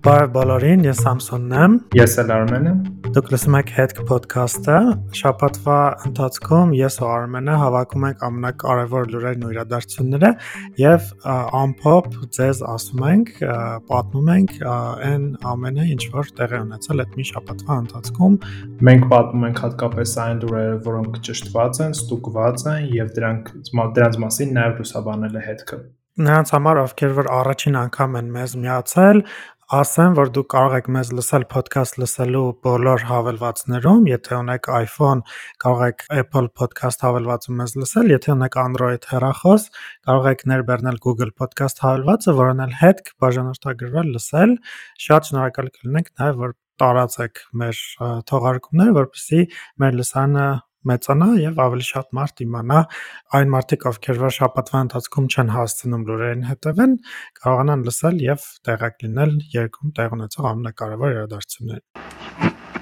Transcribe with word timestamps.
Բարև 0.00 0.30
բոլորին, 0.32 0.84
ես 0.86 1.00
Սամսոնն 1.04 1.50
եմ։ 1.60 1.72
Ես 1.98 2.14
էլ 2.22 2.30
Արմենը։ 2.32 2.70
Դուք 3.12 3.26
լսում 3.34 3.56
եք 3.58 3.72
Head 3.76 3.90
podcast-ը։ 4.08 4.78
Շաբաթվա 5.18 5.76
ընթացքում 6.08 6.72
ես 6.78 6.96
ու 7.02 7.08
Արմենը 7.10 7.56
հավաքում 7.60 8.06
ենք 8.08 8.24
ամենակարևոր 8.30 9.12
լուրերն 9.12 9.44
ու 9.44 9.52
իրադարձությունները 9.56 10.30
եւ 10.80 11.10
ամփոփ 11.60 12.16
ձեզ 12.38 12.64
ասում 12.72 13.04
ենք, 13.10 13.34
պատմում 13.92 14.32
ենք 14.38 14.56
այն 14.72 15.28
ամենը, 15.52 15.86
ինչ 15.98 16.02
որ 16.16 16.34
տեղի 16.40 16.64
ունեցել 16.64 17.04
այդ 17.04 17.14
մի 17.20 17.28
շաբաթվա 17.34 17.78
ընթացքում։ 17.84 18.42
Մենք 18.88 19.08
պատմում 19.12 19.48
ենք 19.50 19.64
հատկապես 19.68 20.18
այն 20.24 20.44
լուրերը, 20.46 20.82
որոնք 20.88 21.22
ճշտված 21.28 21.84
են, 21.84 21.96
ստուգված 22.00 22.68
են 22.72 22.90
եւ 22.96 23.16
դրանք 23.20 23.56
դրանց 24.00 24.20
մասին 24.24 24.60
նաեւ 24.60 24.80
լուսաբանել 24.80 25.36
է 25.36 25.48
Head-ը 25.50 25.82
նրանց 26.20 26.50
համար, 26.52 26.78
ովքեր 26.84 27.12
որ 27.16 27.28
առաջին 27.32 27.76
անգամ 27.80 28.16
են 28.20 28.30
մեզ 28.34 28.54
միացել, 28.60 29.20
ասեմ, 29.70 30.16
որ 30.18 30.30
դուք 30.34 30.46
կարող 30.50 30.72
եք 30.80 30.86
մեզ 30.90 31.10
լսել 31.14 31.44
podcast 31.50 31.98
լսելու 32.02 32.46
բոլոր 32.66 33.04
հավելվածներում, 33.06 34.06
եթե 34.10 34.32
ունեք 34.34 34.64
iPhone, 34.74 35.20
կարող 35.62 35.82
եք 35.86 36.02
Apple 36.22 36.48
Podcast 36.58 37.04
հավելվածում 37.06 37.60
մեզ 37.62 37.74
լսել, 37.78 38.10
եթե 38.16 38.32
ունեք 38.34 38.58
Android 38.64 39.06
հեռախոս, 39.12 39.68
կարող 40.10 40.26
եք 40.32 40.42
ներբեռնել 40.50 40.98
Google 41.06 41.30
Podcast 41.38 41.84
հավելվածը, 41.84 42.34
որն 42.40 42.64
էլ 42.66 42.74
հետ 42.80 43.04
բաժանորդագրվել 43.22 44.10
լսել։ 44.16 44.56
Շատ 45.06 45.30
շնորհակալ 45.30 45.70
կլինենք 45.76 46.10
նաև 46.18 46.42
որ 46.42 46.56
տարածեք 46.80 47.44
մեր 47.62 47.84
թողարկումները, 48.26 48.96
որպեսզի 48.98 49.46
մեր 49.84 49.96
լսանը 50.00 50.48
մեծանա 50.88 51.28
եւ 51.40 51.60
ավելի 51.64 51.86
շատ 51.90 52.14
մարդ 52.16 52.42
իմանա 52.46 52.78
այն 53.40 53.52
մարդիկ, 53.54 53.84
ովքեր 53.90 54.20
որ 54.22 54.34
շաբաթվա 54.36 54.80
ընթացքում 54.86 55.28
չեն 55.34 55.52
հասցնում 55.56 56.06
լուրերին 56.08 56.46
հետևեն, 56.50 56.96
կարողանան 57.40 57.84
լսել 57.90 58.24
եւ 58.24 58.48
տեղակ 58.70 59.04
լինել 59.04 59.36
երկում 59.60 59.94
տեղ 60.00 60.16
ունեցող 60.20 60.50
ամենակարևոր 60.54 61.14
իրադարձություններին։ 61.18 61.86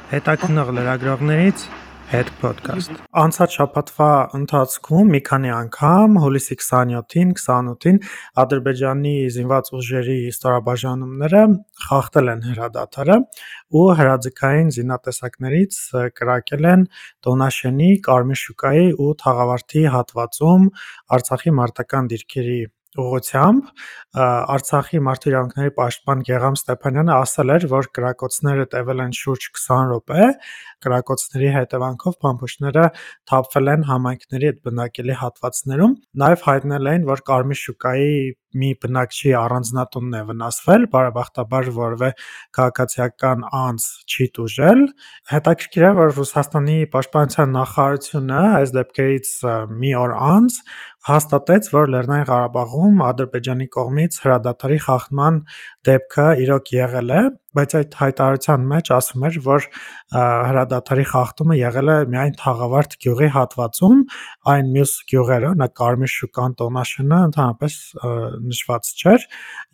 Հետաքնող 0.08 0.74
լրագրողներից 0.78 1.68
Head 2.08 2.30
Podcast։ 2.40 2.94
Անցած 3.20 3.54
շաբաթվա 3.58 4.06
ընթացքում 4.38 5.10
մի 5.12 5.18
քանի 5.26 5.50
անգամ 5.52 6.14
հուլիսի 6.22 6.56
27-ին, 6.56 7.34
28-ին 7.36 7.98
Ադրբեջանի 8.42 9.12
զինված 9.34 9.68
ուժերի 9.76 10.16
ստորաբաժանումները 10.30 11.42
խախտել 11.88 12.32
են 12.32 12.40
հրադադարը 12.46 13.18
ու 13.76 13.84
հրաձգային 14.00 14.72
զինատեսակներից 14.78 15.78
կրակել 16.22 16.70
են 16.72 16.88
Տոնաշենի, 17.28 17.90
Կարմիր 18.08 18.42
շուկայի 18.46 18.88
ու 19.04 19.12
Թաղավարտի 19.26 19.84
հատվածում 19.98 20.66
Արցախի 21.18 21.56
մարտական 21.60 22.12
դիրքերի 22.14 22.60
ուղղությամբ 23.02 23.68
Արցախի 24.18 25.00
մարդու 25.06 25.30
իրավունքների 25.30 25.72
պաշտպան 25.78 26.24
Գեգամ 26.28 26.56
Ստեփանյանը 26.58 27.14
ասել 27.14 27.52
էր, 27.54 27.66
որ 27.72 27.88
կրակոցները 27.98 28.66
տևել 28.74 29.02
են 29.04 29.14
շուրջ 29.18 29.48
20 29.58 29.84
րոպե, 29.92 30.26
կրակոցների 30.86 31.52
հետևանքով 31.58 32.18
փամփուշտները 32.24 32.86
թափվել 33.30 33.72
են 33.74 33.86
համայնքների 33.92 34.50
այդ 34.52 34.60
բնակելի 34.68 35.18
հատվածներում։ 35.22 35.96
Նաև 36.24 36.44
հայտնել 36.48 36.92
էին, 36.92 37.08
որ 37.12 37.24
Կարմիր 37.28 37.62
շուկայի 37.62 38.12
մի 38.56 38.70
բնակչի 38.82 39.32
առանձնատունն 39.38 40.16
է 40.18 40.22
վնասվել, 40.28 40.86
բարեբախտաբար 40.94 41.70
որևէ 41.78 42.10
քաղաքացիական 42.58 43.44
անձ 43.58 43.88
չի 44.08 44.26
տուժել։ 44.38 44.84
Հետաքրքիր 45.32 45.86
է, 45.88 45.90
որ 45.98 46.14
Ռուսաստանի 46.18 46.78
պաշտպանության 46.94 47.52
նախարարությունը 47.58 48.44
այս 48.58 48.74
դեպքերից 48.78 49.32
մի 49.78 49.92
օր 50.02 50.14
անց 50.28 50.60
հաստատեց, 51.08 51.68
որ 51.72 51.92
Լեռնային 51.94 52.26
Ղարաբաղում 52.28 53.02
Ադրբեջանի 53.08 53.66
կողմից 53.76 54.18
հրադադարի 54.24 54.78
խախտման 54.84 55.38
դեպքը 55.88 56.26
իրոք 56.44 56.72
եղել 56.74 57.12
է, 57.18 57.22
բայց 57.56 57.74
այդ 57.78 57.94
հայտարարության 57.98 58.64
մեջ 58.68 58.90
ասում 58.98 59.24
էր, 59.28 59.36
որ 59.48 59.66
հրադադարի 60.12 61.04
խախտումը 61.08 61.56
եղել 61.58 61.88
է 61.88 61.96
միայն 62.12 62.34
Թաղավարտ 62.42 62.96
գյուղի 63.04 63.28
հատվածում, 63.34 64.02
այն 64.52 64.70
մյուս 64.74 64.92
գյուղերը, 65.12 65.52
նա 65.62 65.68
Կարմիր 65.78 66.12
շուկան, 66.12 66.56
Տոնաշենը 66.58 67.20
ընդհանրապես 67.28 67.78
նշված 68.48 68.92
չէր 68.98 69.26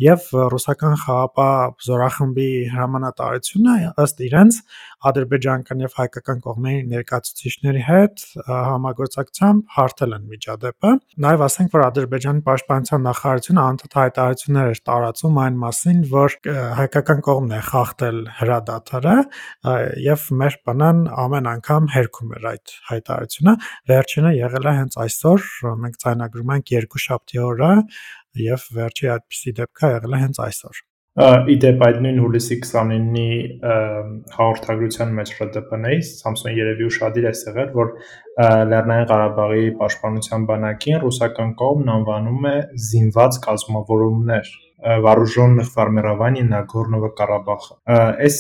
եւ 0.05 0.29
ռուսական 0.55 0.97
խաղապահ 1.05 1.75
զորախմբի 1.89 2.49
հրամանատարությունը 2.75 3.77
ըստ 4.05 4.25
իրենց 4.29 4.61
ադրբեջանական 5.05 5.85
եւ 5.85 5.97
հայկական 5.99 6.39
կողմերի 6.45 6.83
ներկայացուցիչների 6.95 7.83
հետ 7.89 8.25
համագործակցությամբ 8.49 9.75
հարթել 9.75 10.15
են 10.17 10.25
միջադեպը։ 10.33 10.93
Նաեւ 11.25 11.45
ասենք, 11.45 11.75
որ 11.75 11.85
Ադրբեջանի 11.85 12.45
պաշտպանության 12.49 13.05
նախարարությունը 13.09 13.65
անդադար 13.65 14.01
հայտարարություններ 14.05 14.73
էր 14.75 14.81
տարածում 14.89 15.41
այն 15.45 15.59
մասին, 15.65 16.01
որ 16.15 16.39
հայկական 16.81 17.25
կողմն 17.29 17.55
է 17.55 17.64
խախտել 17.69 18.19
հրադադարը 18.39 19.17
եւ 20.05 20.25
մեր 20.41 20.57
բանան 20.69 21.03
ամեն 21.25 21.51
անգամ 21.55 21.91
հերքում 21.97 22.33
էր 22.39 22.49
այդ 22.53 22.75
հայտարարությունը։ 22.93 23.55
Վերջինը 23.93 24.33
եղել 24.39 24.71
է 24.71 24.75
հենց 24.79 24.99
այսօր, 25.05 25.47
մենք 25.85 26.01
ցայնագրում 26.07 26.57
ենք 26.57 26.75
երկու 26.79 27.05
շաբթի 27.05 27.45
օրը 27.51 27.71
եւ 28.49 28.67
վերջի 28.81 29.15
այդպիսի 29.19 29.55
դեպքը 29.61 29.95
եղել 29.99 30.19
է 30.19 30.25
հենց 30.25 30.43
այսօր։ 30.49 30.83
Իդեպ 31.15 31.83
այդ 31.87 31.99
նույն 32.03 32.17
հուլիսի 32.19 32.57
29-ի 32.59 33.27
հաղորդագրության 34.35 35.13
մեջ 35.19 35.31
ՌԴՊ-ից 35.45 36.11
Samsung 36.25 36.59
երևի 36.59 36.89
ուշադիր 36.89 37.29
է 37.31 37.33
եղել, 37.39 37.71
որ 37.77 37.93
Լեռնային 38.73 39.07
Ղարաբաղի 39.13 39.71
պաշտպանության 39.85 40.49
բանակին 40.51 41.01
ռուսական 41.07 41.55
կողմն 41.63 41.95
անվանում 42.01 42.51
է 42.51 42.57
զինված 42.91 43.41
կազմավորումներ 43.47 44.55
вооруженных 44.80 45.68
формирований 45.74 46.46
Նագորնո 46.48 47.00
Ղարաբաղը։ 47.20 47.76
Այս 48.26 48.38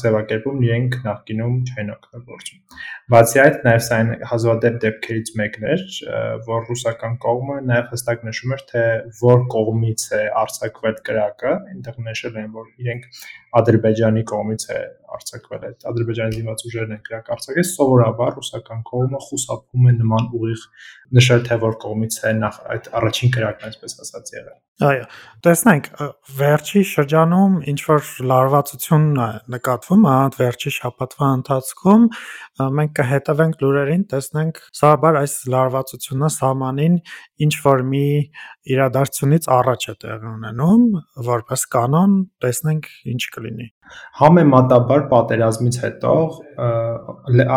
ձևակերպում 0.00 0.62
իրենք 0.66 0.96
նախկինում 1.04 1.58
չեն 1.68 1.90
օգտագործում։ 1.96 2.78
Բացի 3.11 3.39
այդ, 3.41 3.55
նաև 3.65 3.81
սա 3.83 3.97
այն 4.01 4.09
հազվադեպ 4.29 4.75
դեպքերից 4.83 5.29
մեկն 5.39 5.65
էր, 5.73 5.81
որ 6.47 6.61
ռուսական 6.69 7.17
կողմը 7.25 7.57
նաև 7.67 7.89
հստակ 7.91 8.23
նշում 8.27 8.53
էր, 8.55 8.63
թե 8.69 8.83
որ 9.19 9.43
կողմից 9.55 10.05
է 10.15 10.21
արձակվել 10.41 10.95
կրակը, 11.09 11.51
այնտեղ 11.73 11.99
նշել 12.07 12.39
են, 12.43 12.49
որ 12.55 12.69
իրենք 12.85 13.09
Ադրբեջանի 13.61 14.23
կողմից 14.31 14.65
է 14.71 14.79
արձակվել 15.11 15.63
այդ 15.67 15.85
Ադրբեջանի 15.91 16.35
զինված 16.37 16.65
ուժերն 16.69 16.95
են 16.95 17.01
կրակ 17.07 17.31
արձակել, 17.35 17.67
սովորաբար 17.71 18.35
ռուսական 18.39 18.83
կողմը 18.87 19.23
խուսափում 19.27 19.89
է 19.91 19.95
նման 19.99 20.29
ուղիղ 20.39 20.65
նշել 21.19 21.41
թե 21.51 21.57
որ 21.67 21.75
կողմից 21.83 22.19
է 22.31 22.33
նախ 22.39 22.59
այդ 22.75 22.91
առաջին 23.01 23.33
կրակն 23.35 23.71
այսպես 23.71 23.97
ասած 24.05 24.31
եղել։ 24.37 24.59
Այո, 24.81 25.01
տեսնենք, 25.45 25.87
վերջի 26.39 26.81
շրջանում 26.89 27.57
ինչ 27.69 27.81
որ 27.85 28.07
լարվածություն 28.31 29.03
նկատվում, 29.53 30.07
այդ 30.11 30.37
վերջի 30.39 30.71
շաբաթվա 30.77 31.27
ընթացքում 31.41 32.07
մենք 32.79 33.00
կհետևենք 33.01 33.61
լուրերին, 33.61 34.01
տեսնենք, 34.11 34.59
սովորաբար 34.77 35.17
այս 35.21 35.33
լարվածությունը 35.53 36.29
սահմանին 36.35 36.97
ինչ 37.45 37.53
որ 37.65 37.83
մի 37.91 38.07
իրադարձությունից 38.71 39.47
առաջ 39.57 39.85
է 39.91 39.93
տեղի 40.03 40.27
ունենում, 40.31 40.83
որպես 41.27 41.63
կանոն, 41.75 42.13
տեսնենք 42.45 42.89
ինչ 43.11 43.21
կլինի։ 43.35 43.67
Համեմատաբար 44.21 45.01
պատերազմից 45.11 45.79
հետո 45.81 46.13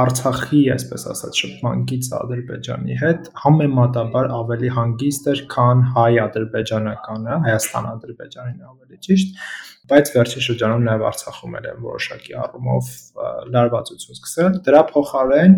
Արցախի, 0.01 0.63
այսպես 0.75 1.05
ասած, 1.13 1.43
շփման 1.45 1.85
գիծ 1.91 2.09
Ադրբեջանի 2.19 2.97
հետ 3.03 3.29
համեմատաբար 3.45 4.31
ավելի 4.41 4.73
հանգիստ 4.79 5.31
էր, 5.35 5.45
քան 5.55 5.85
հայ-ադրբեջանականը, 5.99 7.39
Հայաստան-ադրբեջանին 7.45 8.67
ավելի 8.73 9.01
ճիշտ 9.09 9.39
բայց 9.91 10.11
վերջին 10.15 10.45
շրջանում 10.45 10.85
նաև 10.87 11.03
Արցախում 11.11 11.57
էլ 11.59 11.67
են 11.69 11.81
որոշակի 11.85 12.35
առումով 12.41 12.87
լարվածություն 13.55 14.17
սկսել։ 14.17 14.55
Դրա 14.65 14.81
փոխարեն, 14.91 15.57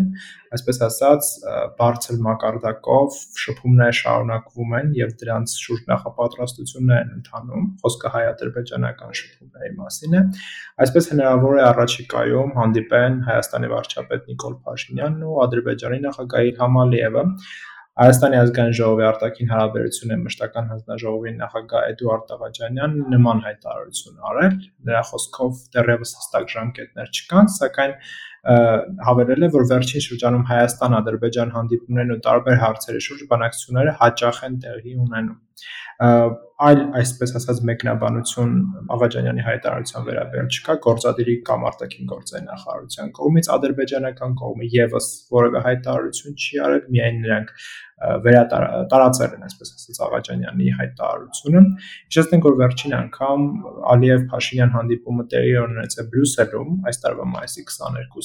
այսպես 0.57 0.79
ասած, 0.87 1.29
բարձր 1.79 2.19
մակարդակով 2.25 3.19
շփումներ 3.43 3.95
շարունակվում 4.01 4.75
են 4.79 4.91
եւ 4.99 5.13
դրանց 5.21 5.55
շուրջ 5.63 5.87
նախապատրաստություններ 5.93 6.99
են 7.05 7.15
ընթանում։ 7.17 7.69
Խոսքը 7.85 8.11
հայ-ադրբեջանական 8.17 9.17
շփումների 9.21 9.71
մասին 9.79 10.19
է։ 10.19 10.25
Այսպես 10.87 11.09
հնարավոր 11.13 11.57
է 11.57 11.63
առաջիկայում 11.71 12.53
հանդիպեն 12.59 13.17
Հայաստանի 13.31 13.71
վարչապետ 13.77 14.29
Նիկոլ 14.33 14.59
Փաշինյանն 14.67 15.25
ու 15.27 15.41
Ադրբեջանի 15.47 16.03
նախագահ 16.07 16.51
Իլհամ 16.51 16.79
Ալիևը 16.83 17.25
Հայաստանի 17.97 18.37
ազգային 18.37 18.75
ժողովի 18.77 19.05
արտաքին 19.07 19.47
հարաբերությունների 19.49 20.21
մշտական 20.21 20.67
հանձնաժողովի 20.71 21.31
նախագահ 21.37 21.85
Էդուարդ 21.93 22.27
Տավաջանյանն 22.31 23.07
նման 23.13 23.39
հայտարարություն 23.45 24.19
արել։ 24.31 24.59
Նրա 24.89 25.01
խոսքով 25.07 25.63
դեռևս 25.73 26.11
հստակ 26.19 26.45
ժամկետներ 26.53 27.09
չկան, 27.17 27.49
սակայն 27.55 27.95
հավելել 29.07 29.47
է, 29.47 29.49
որ 29.57 29.65
վերջին 29.71 30.05
շրջանում 30.07 30.45
Հայաստան-Ադրբեջան 30.51 31.53
հանդիպումներն 31.57 32.15
ու 32.15 32.21
տարբեր 32.27 32.61
հարցերի 32.63 33.01
շուրջ 33.07 33.25
բանակցությունները 33.33 33.95
հաճախ 34.03 34.43
են 34.47 34.59
տեղի 34.67 34.93
ունենում 35.07 35.39
այլ 35.97 36.79
այսպես 36.99 37.31
ասած 37.39 37.59
մեկնաբանություն 37.69 38.51
Աղաջանյանի 38.93 39.43
հայտարարության 39.47 40.03
վերաբերյալ 40.07 40.49
չկա 40.53 40.75
գործադիրի 40.85 41.35
կամ 41.47 41.65
արտաքին 41.69 42.09
գործերի 42.11 42.45
նախարարության 42.49 43.11
կողմից 43.17 43.49
ադրբեջանական 43.55 44.35
կողմը 44.41 44.69
եւս 44.77 45.07
որևէ 45.37 45.63
հայտարարություն 45.67 46.37
չի 46.37 46.61
արել 46.67 46.85
միայն 46.93 47.19
նրանք 47.25 47.51
վերատարածել 48.27 49.31
են 49.37 49.45
այսպես 49.47 49.71
ասած 49.73 49.99
Աղաջանյանի 50.05 50.73
հայտարարությունը 50.79 51.61
հիշեցնենք 51.81 52.47
որ 52.47 52.57
վերջին 52.61 52.93
անգամ 52.97 53.47
Ալիև-Փաշինյան 53.93 54.73
հանդիպումը 54.77 55.25
տեղի 55.33 55.55
ունեցավ 55.63 56.11
Բրյուսելում 56.13 56.75
այս 56.91 57.01
տարվա 57.07 57.25
մայիսի 57.33 57.65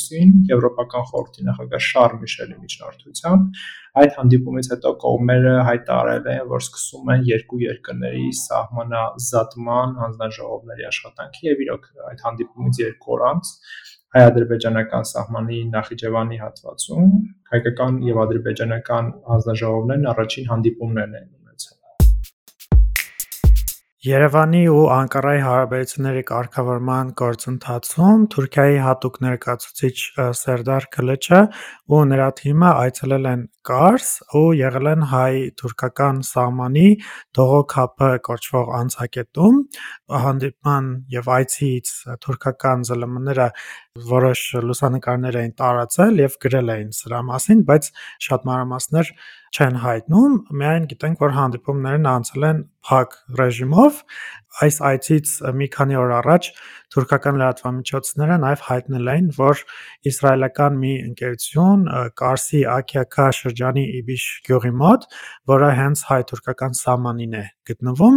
22-ին 0.03 0.33
Եվրոպական 0.51 1.07
խորհրդի 1.11 1.47
նախագահ 1.49 1.83
Շարլ 1.87 2.17
Միշելի 2.23 2.57
միջնորդությամբ 2.63 3.61
այդ 4.03 4.15
հանդիպումից 4.19 4.71
հետո 4.73 4.93
կողմերը 5.03 5.55
հայտարարել 5.69 6.29
են 6.33 6.47
որ 6.53 6.63
սկսում 6.67 7.13
են 7.15 7.27
երկու 7.29 7.61
երկրների 7.63 8.29
սահմանազատման 8.43 9.97
հանձնաժողովների 10.03 10.89
աշխատանքի 10.93 11.49
եւ 11.51 11.63
իրոք 11.67 11.91
այդ 12.13 12.25
հանդիպումից 12.29 12.81
երկու 12.83 13.15
օր 13.17 13.27
անց 13.33 13.53
հայ-ադրբեջանական 14.13 15.07
սահմանի 15.13 15.59
Նախիջևանի 15.73 16.41
հատվածում 16.43 17.13
հայկական 17.53 18.03
եւ 18.09 18.19
ադրբեջանական 18.27 19.13
հանձնաժողովներն 19.29 20.11
առաջին 20.13 20.51
հանդիպումներն 20.53 21.17
են 21.23 21.31
Երևանի 24.03 24.61
ու 24.67 24.79
Անկարայի 24.91 25.43
հարաբերությունների 25.47 26.23
կարգավորման 26.27 27.11
գործընթացում 27.21 28.25
Թուրքիայի 28.35 28.81
հատուկ 28.83 29.19
ներկայացուցիչ 29.23 29.93
Սերդար 30.41 30.89
Քլիչը 30.97 31.43
ու 31.95 32.01
նրա 32.11 32.27
թիմը 32.41 32.73
այցելել 32.81 33.29
են 33.33 33.45
Կարս 33.69 34.07
ու 34.39 34.47
եղել 34.59 34.89
են 34.91 35.05
հայ-թուրքական 35.13 36.17
սահմանի 36.27 36.87
Դողոք-Հափը 37.39 38.09
կոչվող 38.27 38.73
անցակետում։ 38.79 39.61
Հանդիպման 40.25 40.89
եւ 41.15 41.31
այցից 41.37 41.93
թուրքական 42.27 42.83
ԶԼՄ-ները 42.89 43.47
որոշ 44.09 44.43
լուսանկարներ 44.67 45.39
էին 45.43 45.55
տարածել 45.63 46.21
եւ 46.25 46.37
գրել 46.43 46.75
էին 46.75 46.91
սրա 46.99 47.23
մասին, 47.31 47.63
բայց 47.71 47.89
շատ 48.27 48.47
մանրամասներ 48.51 49.15
չեն 49.53 49.75
հայտնում, 49.83 50.37
միայն 50.59 50.85
գիտենք, 50.91 51.19
որ 51.23 51.35
հանդիպումներն 51.37 52.07
անցել 52.09 52.47
են 52.49 52.63
փակ 52.89 53.17
ռեժիմով 53.39 53.99
այս 54.63 54.77
այցից 54.93 55.35
մի 55.57 55.69
քանի 55.73 55.97
օր 56.03 56.15
առաջ 56.21 56.49
թուրքական 56.93 57.39
լրատվամիջոցները 57.41 58.37
նաև 58.43 58.65
հայտնել 58.67 59.11
էին, 59.13 59.29
որ 59.39 59.63
իսրայելական 60.11 60.75
մի 60.83 60.93
ընկերություն 61.07 61.87
Կարսի 62.21 62.61
Աքիակա 62.73 63.29
շրջանի 63.39 63.85
Իբիշ 64.03 64.27
գյուղի 64.49 64.73
մոտ, 64.83 65.07
որը 65.53 65.71
հենց 65.79 66.05
հայ-թուրքական 66.11 66.77
սահմանին 66.83 67.37
է 67.41 67.45
գտնվում, 67.71 68.17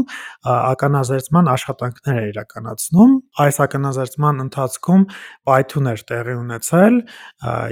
ականազերծման 0.52 1.50
աշխատանքներ 1.54 2.20
է 2.20 2.26
իրականացնում։ 2.34 3.12
Այս 3.46 3.60
ականազերծման 3.66 4.44
ընթացքում 4.46 5.04
պայթուն 5.46 5.90
էր 5.92 6.04
տեղի 6.12 6.36
ունեցել 6.42 6.98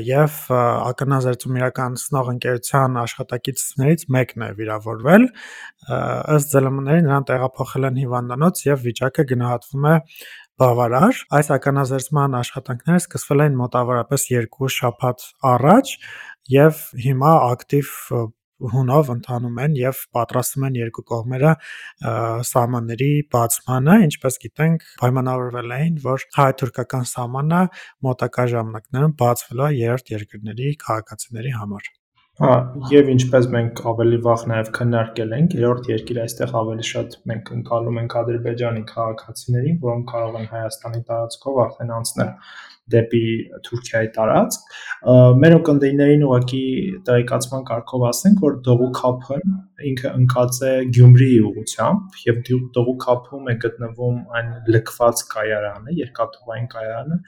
եւ 0.07 0.37
ականազերծում 0.93 1.57
իրականացնող 1.59 2.31
ընկերության 2.33 2.99
աշխատակիցներից 3.03 4.05
մեկն 4.13 4.45
է 4.47 4.49
վիրավորվել։ 4.61 5.27
Ըստ 6.37 6.53
ԶԼՄ-ների 6.53 7.01
նրան 7.09 7.25
տեղափոխել 7.27 7.87
են 7.89 7.97
հիվանդանոց 8.03 8.52
եւ 8.67 8.85
վիճակը 8.87 9.25
գնահատվում 9.31 9.87
է 9.89 9.95
բավարար։ 10.61 11.23
Այս 11.39 11.49
ականազերծման 11.57 12.37
աշխատանքները 12.43 13.01
սկսվել 13.03 13.43
են 13.47 13.57
մոտավորապես 13.63 14.25
2 14.35 14.71
շաբաթ 14.77 15.27
առաջ 15.53 15.93
եւ 16.53 16.81
հիմա 17.07 17.33
ակտիվ 17.53 17.91
հունով 18.73 19.09
ընթանում 19.13 19.57
են 19.63 19.73
եւ 19.79 20.03
պատրաստվում 20.15 20.67
են 20.67 20.77
երկու 20.79 21.03
կողմերը 21.09 21.53
սահմանների 22.49 23.09
բացմանը, 23.35 23.97
ինչպես 24.07 24.39
գիտենք, 24.45 24.85
պայմանավորվել 25.01 25.75
էին, 25.79 25.97
որ 26.05 26.27
հայ-թուրքական 26.37 27.09
սահմանը 27.15 27.65
մոտակա 28.07 28.47
ժամանակներում 28.53 29.17
բացվելու 29.23 29.67
է 29.67 29.73
երրորդ 29.81 30.15
երկրների 30.15 30.71
քաղաքացիների 30.85 31.53
համար։ 31.59 31.91
Հա, 32.41 32.53
եւ 32.89 33.09
ինչպես 33.13 33.47
մենք 33.53 33.79
ավելի 33.91 34.17
վաղ 34.25 34.43
նաեւ 34.49 34.69
քննարկել 34.73 35.33
ենք, 35.37 35.51
երրորդ 35.59 35.89
երկիր 35.91 36.19
այստեղ 36.23 36.53
ավելի 36.59 36.85
շատ 36.87 37.11
մենք 37.29 37.49
ընկալում 37.55 37.99
ենք 38.01 38.15
Ադրբեջանի 38.21 38.81
քաղաքացիներին, 38.89 39.75
որոնք 39.83 40.07
կարող 40.11 40.37
են 40.39 40.47
Հայաստանի 40.53 41.01
տարածքով 41.09 41.59
արդեն 41.63 41.91
անցնել 41.97 42.31
դեպի 42.93 43.21
Թուրքիայի 43.67 44.09
տարածք։ 44.15 44.73
Մեր 45.43 45.55
օկնդեյներին 45.59 46.25
ուղակի 46.29 46.63
տեղեկացման 47.11 47.67
կարգով 47.69 48.07
ասենք, 48.09 48.41
որ 48.47 48.57
Դողուքափն 48.69 49.53
ինքը 49.93 50.15
ընկած 50.23 50.59
է 50.71 50.73
Գյումրիի 50.97 51.37
ուղությամբ 51.51 52.19
եւ 52.23 52.41
Դողուքափում 52.79 53.53
է 53.53 53.57
գտնվում 53.67 54.17
այն 54.41 54.51
լքված 54.73 55.23
կայարանը, 55.37 55.95
երկաթուղային 56.01 56.67
կայարանը, 56.73 57.21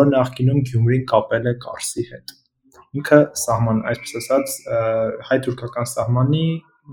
որը 0.00 0.10
նախկինում 0.16 0.66
Գյումրին 0.72 1.06
կապել 1.12 1.52
է 1.52 1.56
Կարսի 1.68 2.08
հետ 2.14 2.36
ինքը 2.96 3.20
սահման, 3.42 3.84
այսպես 3.90 4.16
ասած, 4.22 4.56
հայ-թուրքական 5.28 5.88
սահմանի 5.92 6.46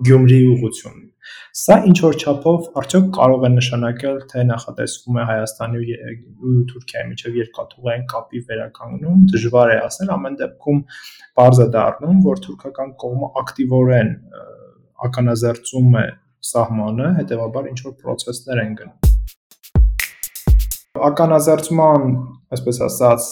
Գյումրիի 0.07 0.45
ուղղությունն։ 0.49 1.09
Սա 1.53 1.75
ինչ 1.87 1.97
որ 2.03 2.15
չափով 2.17 2.63
արդյոք 2.81 3.11
կարող 3.17 3.43
է 3.47 3.51
նշանակել, 3.53 4.17
թե 4.31 4.45
նախատեսվում 4.49 5.19
է 5.21 5.25
Հայաստանի 5.29 5.83
ու 5.83 6.55
Թուրքիայի 6.71 7.09
միջև 7.11 7.37
երկաթուղային 7.39 8.07
կապի 8.13 8.41
վերականգնում, 8.49 9.21
դժվար 9.35 9.75
է 9.75 9.77
ասել, 9.83 10.11
ամեն 10.17 10.39
դեպքում 10.41 10.81
բարձ 11.39 11.61
է 11.63 11.69
դառնում, 11.77 12.19
որ 12.27 12.43
թուրքական 12.47 12.93
կողմը 13.05 13.31
ակտիվորեն 13.43 14.13
ականազերծում 15.13 15.97
է 16.03 16.05
սահմանը, 16.53 17.15
հետեւաբար 17.21 17.73
ինչ 17.75 17.79
որ 17.87 17.97
process-ներ 18.03 18.65
են 18.67 18.77
գնում 18.81 19.02
ականազերծման, 20.93 22.03
այսպես 22.53 22.79
ասած, 22.85 23.27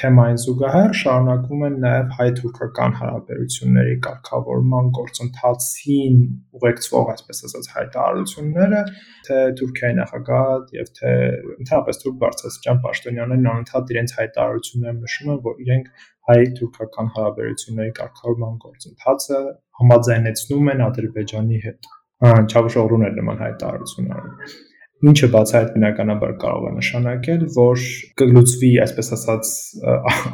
թեմային 0.00 0.38
զուգահեռ 0.42 0.96
շարունակվում 0.98 1.60
են 1.68 1.76
նաև 1.84 2.08
հայ-թուրքական 2.16 2.96
հարաբերությունների 2.98 3.94
կարգավորման 4.06 4.88
գործընթացին 4.98 6.16
ուղեկցող, 6.58 7.12
այսպես 7.14 7.44
ասած, 7.48 7.70
հայտարարությունները, 7.76 8.82
թե 9.28 9.38
Թուրքիայի 9.62 9.98
նախագահը 10.00 10.58
եւ 10.80 10.90
թե 10.98 11.14
ընդհանրապես 11.54 12.02
Թուրք 12.02 12.18
բարձրաստիճան 12.24 12.82
պաշտոնյաներն 12.88 13.48
անընդհատ 13.54 13.94
իրենց 13.94 14.18
հայտարարություններում 14.18 15.00
նշում 15.06 15.32
են, 15.34 15.40
որ 15.46 15.64
իրենք 15.68 15.88
հայ-թուրքական 16.34 17.14
հարաբերությունների 17.14 17.96
կարգավորման 18.02 18.60
գործընթացը 18.66 19.42
համաձայնեցնում 19.84 20.70
են 20.74 20.86
Ադրբեջանի 20.90 21.64
հետ։ 21.68 21.90
Չավուշօղլուն 22.24 23.10
էր 23.10 23.18
նման 23.22 23.44
հայտարարություն 23.44 24.14
արել 24.18 24.72
ինչը 25.04 25.28
բացահայտ 25.34 25.70
բնականաբար 25.74 26.32
կարող 26.44 26.66
է 26.68 26.72
նշանակել, 26.74 27.40
որ 27.54 27.84
կլուծվի, 28.20 28.70
այսպես 28.84 29.10
ասած, 29.16 29.50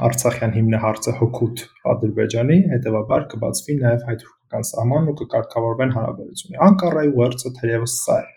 Արցախյան 0.09 0.53
հիմնահարցը 0.57 1.15
հոգուտ 1.21 1.63
Ադրբեջանի, 1.95 2.59
հետևաբար 2.75 3.25
կբացվի 3.35 3.77
նաև 3.81 4.05
հայ-թուրքական 4.11 4.67
սահմանն 4.71 5.11
ու 5.11 5.17
կկարգավորվեն 5.21 5.95
հարաբերությունները։ 5.97 6.63
Անկարայի 6.69 7.13
ուղերձը 7.17 7.55
թերևս 7.61 7.97
սա 8.05 8.19
է։ 8.21 8.29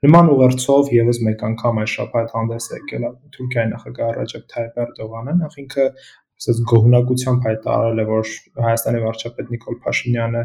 Նման 0.00 0.30
ուղերձով 0.32 0.90
եւս 0.96 1.18
մեկ 1.28 1.42
անգամ 1.50 1.78
այս 1.80 1.94
շաբաթ 2.00 2.30
հանդես 2.34 2.66
եկել 2.72 3.02
Թուրքիայի 3.36 3.70
նախագահ 3.70 4.12
Ռաջեփ 4.16 4.44
Թայիպ 4.52 4.78
Էրդողանը, 4.84 5.34
նախինքը 5.40 5.84
ասես 6.40 6.60
գոհունակությամբ 6.70 7.48
հայտարարել 7.50 8.00
է, 8.00 8.06
որ 8.08 8.30
Հայաստանի 8.64 9.02
վարչապետ 9.04 9.50
Նիկոլ 9.54 9.76
Փաշինյանը 9.84 10.44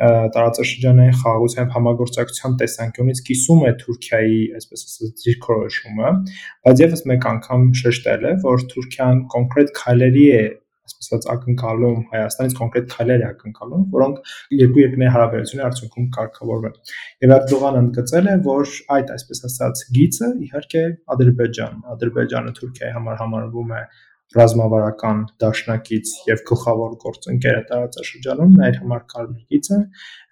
տարածաշրջանային 0.00 1.18
խաղաղության 1.20 1.70
համագործակցության 1.74 2.56
տեսանկյունից 2.62 3.20
կիսում 3.26 3.64
է 3.68 3.72
Թուրքիայի, 3.82 4.40
այսպես 4.60 4.86
ասած, 4.88 5.24
դիրքորոշումը, 5.26 6.12
բայց 6.68 6.82
եւս 6.86 7.04
մեկ 7.10 7.28
անգամ 7.34 7.68
շեշտել 7.82 8.26
է, 8.30 8.34
որ 8.46 8.66
Թուրքիան 8.72 9.22
կոնկրետ 9.36 9.72
քայլերի 9.80 10.26
է 10.40 10.42
այսպես 10.90 11.10
ասած 11.10 11.26
ակնկալում 11.34 11.98
Հայաստանից 12.10 12.54
կոնկրետ 12.60 12.86
քայլեր 12.94 13.22
է 13.22 13.26
ակնկալում, 13.30 13.82
որոնք 13.94 14.30
երկու 14.60 14.80
երկրների 14.80 15.12
հարաբերությունների 15.14 15.66
արդյունքում 15.68 16.08
կարգավորվեն։ 16.16 16.76
Եվ 17.24 17.34
Էրդողանը 17.36 17.82
ընդգծել 17.84 18.30
է, 18.30 18.36
որ 18.48 18.74
այդ 18.96 19.12
այսպես 19.14 19.42
ասած 19.50 19.84
գիծը 20.00 20.30
իհարկե 20.48 20.84
Ադրբեջան, 21.14 21.82
Ադրբեջանը 21.94 22.54
Թուրքիայի 22.58 22.94
համար 22.96 23.20
համարվում 23.20 23.74
է 23.76 23.82
ռազմավարական 24.38 25.22
դաշնակից 25.42 26.10
եւ 26.28 26.42
գլխավոր 26.50 26.92
գործընկերը 27.04 27.62
տարածաշրջանում 27.70 28.52
նա 28.60 28.68
իր 28.70 28.78
համար 28.82 29.02
կարմիր 29.14 29.72
է 29.76 29.80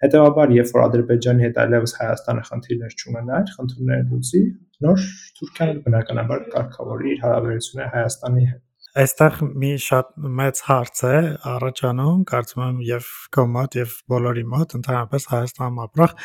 հետեւաբար 0.05 0.53
երբ 0.55 0.71
որ 0.77 0.85
ադրբեջանի 0.85 1.45
հետ 1.47 1.59
այլևս 1.65 1.95
հայաստանը 1.99 2.45
խնդիրներ 2.51 2.95
չունենա 2.99 3.35
այդ 3.39 3.53
խնդիրները 3.57 4.07
լուծի 4.13 4.43
նոր 4.87 5.05
թուրքիան 5.39 5.83
բնականաբար 5.89 6.47
կարգավորի 6.55 7.13
իր 7.15 7.21
հարաբերությունները 7.27 7.93
հայաստանի 7.99 8.49
հետ 8.53 8.63
Այստեղ 8.99 9.35
մի 9.61 9.69
շատ 9.79 10.07
մեծ 10.39 10.59
հարց 10.65 11.01
է 11.07 11.17
առաջանում, 11.47 12.23
կարծում 12.27 12.63
եմ 12.65 12.79
եւ 12.83 13.05
քո 13.35 13.45
մոտ 13.53 13.77
եւ 13.79 13.93
բոլորի 14.11 14.43
մոտ, 14.53 14.73
ընդհանրապես 14.79 15.27
Հայաստանում 15.33 15.79
ապրող, 15.85 16.15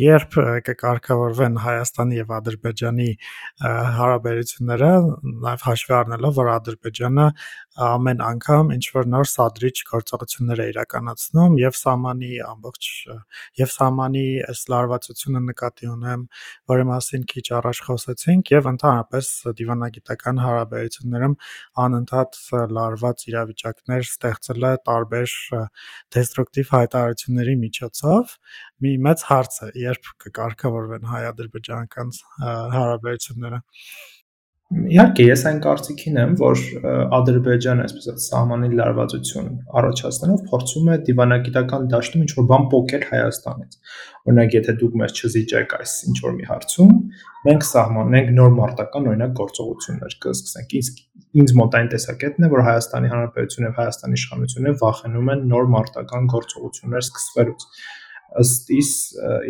երբ 0.00 0.38
կկարգավորվեն 0.68 1.60
Հայաստանի 1.64 2.18
եւ 2.18 2.32
Ադրբեջանի 2.38 3.08
հարաբերությունները, 3.98 4.90
նաեւ 5.46 5.66
հաշվի 5.68 5.96
առնելով, 6.00 6.34
որ 6.40 6.50
Ադրբեջանը 6.56 7.28
ամեն 7.74 8.20
անգամ 8.22 8.70
ինչ 8.74 8.84
որ 8.94 9.08
նոր 9.10 9.28
սադրիչ 9.30 9.74
գործողություններ 9.88 10.60
է 10.62 10.66
իրականացնում 10.70 11.56
եւ 11.58 11.74
սահմանի 11.78 12.30
ամբողջ 12.46 12.90
եւ 13.60 13.72
սահմանի 13.74 14.24
այս 14.46 14.60
լարվածությունը 14.74 15.42
նկատի 15.48 15.90
ունեմ, 15.90 16.22
որի 16.70 16.86
մասին 16.90 17.26
քիչ 17.34 17.44
առաջ 17.58 17.80
խոսեցինք 17.88 18.52
եւ 18.54 18.68
ընդհանրապես 18.74 19.30
դիվանագիտական 19.58 20.40
հարաբերություններում 20.44 21.36
անընդհատ 21.84 22.40
լարված 22.78 23.26
իրավիճակներ 23.34 24.08
ստեղծելը 24.14 24.72
տարբեր 24.90 25.36
դեստրուկտիվ 26.14 26.74
հայտարարությունների 26.78 27.56
միջոցով 27.64 28.38
մի 28.84 28.96
մեծ 29.08 29.28
հարց 29.34 29.60
է, 29.64 29.68
երբ 29.84 30.10
կկարգավորվեն 30.24 31.08
հայ-ադրբեջանական 31.14 32.18
հարաբերությունները։ 32.78 33.62
Իհարկե, 34.74 35.24
ես 35.28 35.42
այն 35.48 35.58
կարծիքին 35.64 36.16
եմ, 36.20 36.32
որ 36.40 36.60
Ադրբեջանը, 37.18 37.84
այսպես 37.84 38.06
ասած, 38.10 38.24
սահմանի 38.24 38.70
լարվածություն 38.78 39.48
առաջացնելով 39.80 40.42
փորձում 40.50 40.90
է 40.90 40.96
դիվանագիտական 41.08 41.86
դաշտում 41.94 42.24
ինչ-որ 42.24 42.48
բան 42.50 42.66
փոկել 42.74 43.06
Հայաստանից։ 43.10 43.78
Օրինակ, 44.24 44.56
եթե 44.58 44.74
դուք 44.82 44.96
մեզ 45.04 45.16
չզիջեք 45.20 45.74
այս 45.78 45.94
ինչ-որ 46.10 46.34
մի 46.34 46.48
հարցում, 46.50 46.94
մենք 47.44 47.66
սահմանենք 47.70 48.30
նոր 48.34 48.54
մարտական 48.58 49.08
օրինակ 49.14 49.34
գործողություններ 49.40 50.16
կսկսենք։ 50.24 50.78
Իսկ 50.80 51.02
ինձ 51.44 51.54
մոտ 51.60 51.76
այն 51.78 51.90
տեսակետն 51.94 52.46
է, 52.46 52.50
որ 52.54 52.64
Հայաստանի 52.64 53.12
Հանրապետությունը 53.14 53.68
եւ 53.68 53.78
Հայաստանի 53.84 54.18
իշխանությունը 54.20 54.74
վախենում 54.84 55.30
են 55.34 55.44
նոր 55.54 55.68
մարտական 55.74 56.28
գործողություններ 56.34 57.04
սկսվելուց 57.04 57.68
ըստ 58.42 58.74
իս 58.80 58.90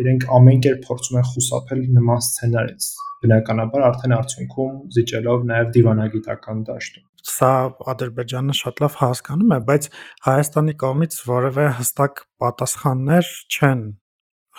իրենք 0.01 0.27
ամեն 0.37 0.61
կերպ 0.65 0.85
փորձում 0.85 1.19
են 1.21 1.27
խուսափել 1.31 1.83
նման 1.97 2.23
սցենարից 2.25 2.87
բնականաբար 3.25 3.85
արդեն 3.89 4.15
արդյունքում 4.19 4.79
զիջելով 4.95 5.45
նաև 5.51 5.75
դիվանագիտական 5.75 6.63
դաշտում 6.69 7.05
սա 7.25 7.51
Ադրբեջանը 7.91 8.55
շատ 8.59 8.81
լավ 8.83 8.97
հասկանում 9.01 9.53
է, 9.55 9.59
բայց 9.69 9.87
Հայաստանի 10.27 10.75
կողմից 10.83 11.15
որևէ 11.25 11.65
հստակ 11.79 12.21
պատասխաններ 12.43 13.31
չեն 13.55 13.81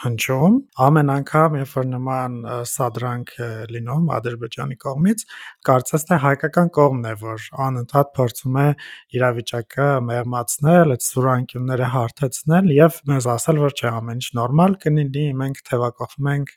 հնչում 0.02 0.56
ամեն 0.86 1.10
անգամ 1.14 1.54
երբ 1.56 1.70
որ 1.76 1.86
նման 1.92 2.34
սադրանք 2.68 3.30
լինում 3.72 4.10
ադրբեջանի 4.16 4.76
կողմից 4.82 5.24
կարծես 5.68 6.06
թե 6.10 6.18
հայկական 6.26 6.70
կողմն 6.78 7.08
է 7.12 7.14
որ 7.22 7.46
անընդհատ 7.66 8.12
փորձում 8.18 8.60
է 8.64 8.66
իրավիճակը 9.16 9.88
մեղմացնել 10.10 10.94
այդ 10.96 11.08
սուրանքյունները 11.08 11.90
հարթեցնել 11.96 12.70
եւ 12.76 13.02
մեզ 13.12 13.30
ասել 13.38 13.64
որ 13.64 13.76
չէ 13.80 13.90
ամեն 13.94 14.22
ինչ 14.22 14.30
նորմալ 14.42 14.78
կլինի 14.84 15.26
մենք 15.42 15.66
թևակողմ 15.72 16.32
ենք 16.36 16.56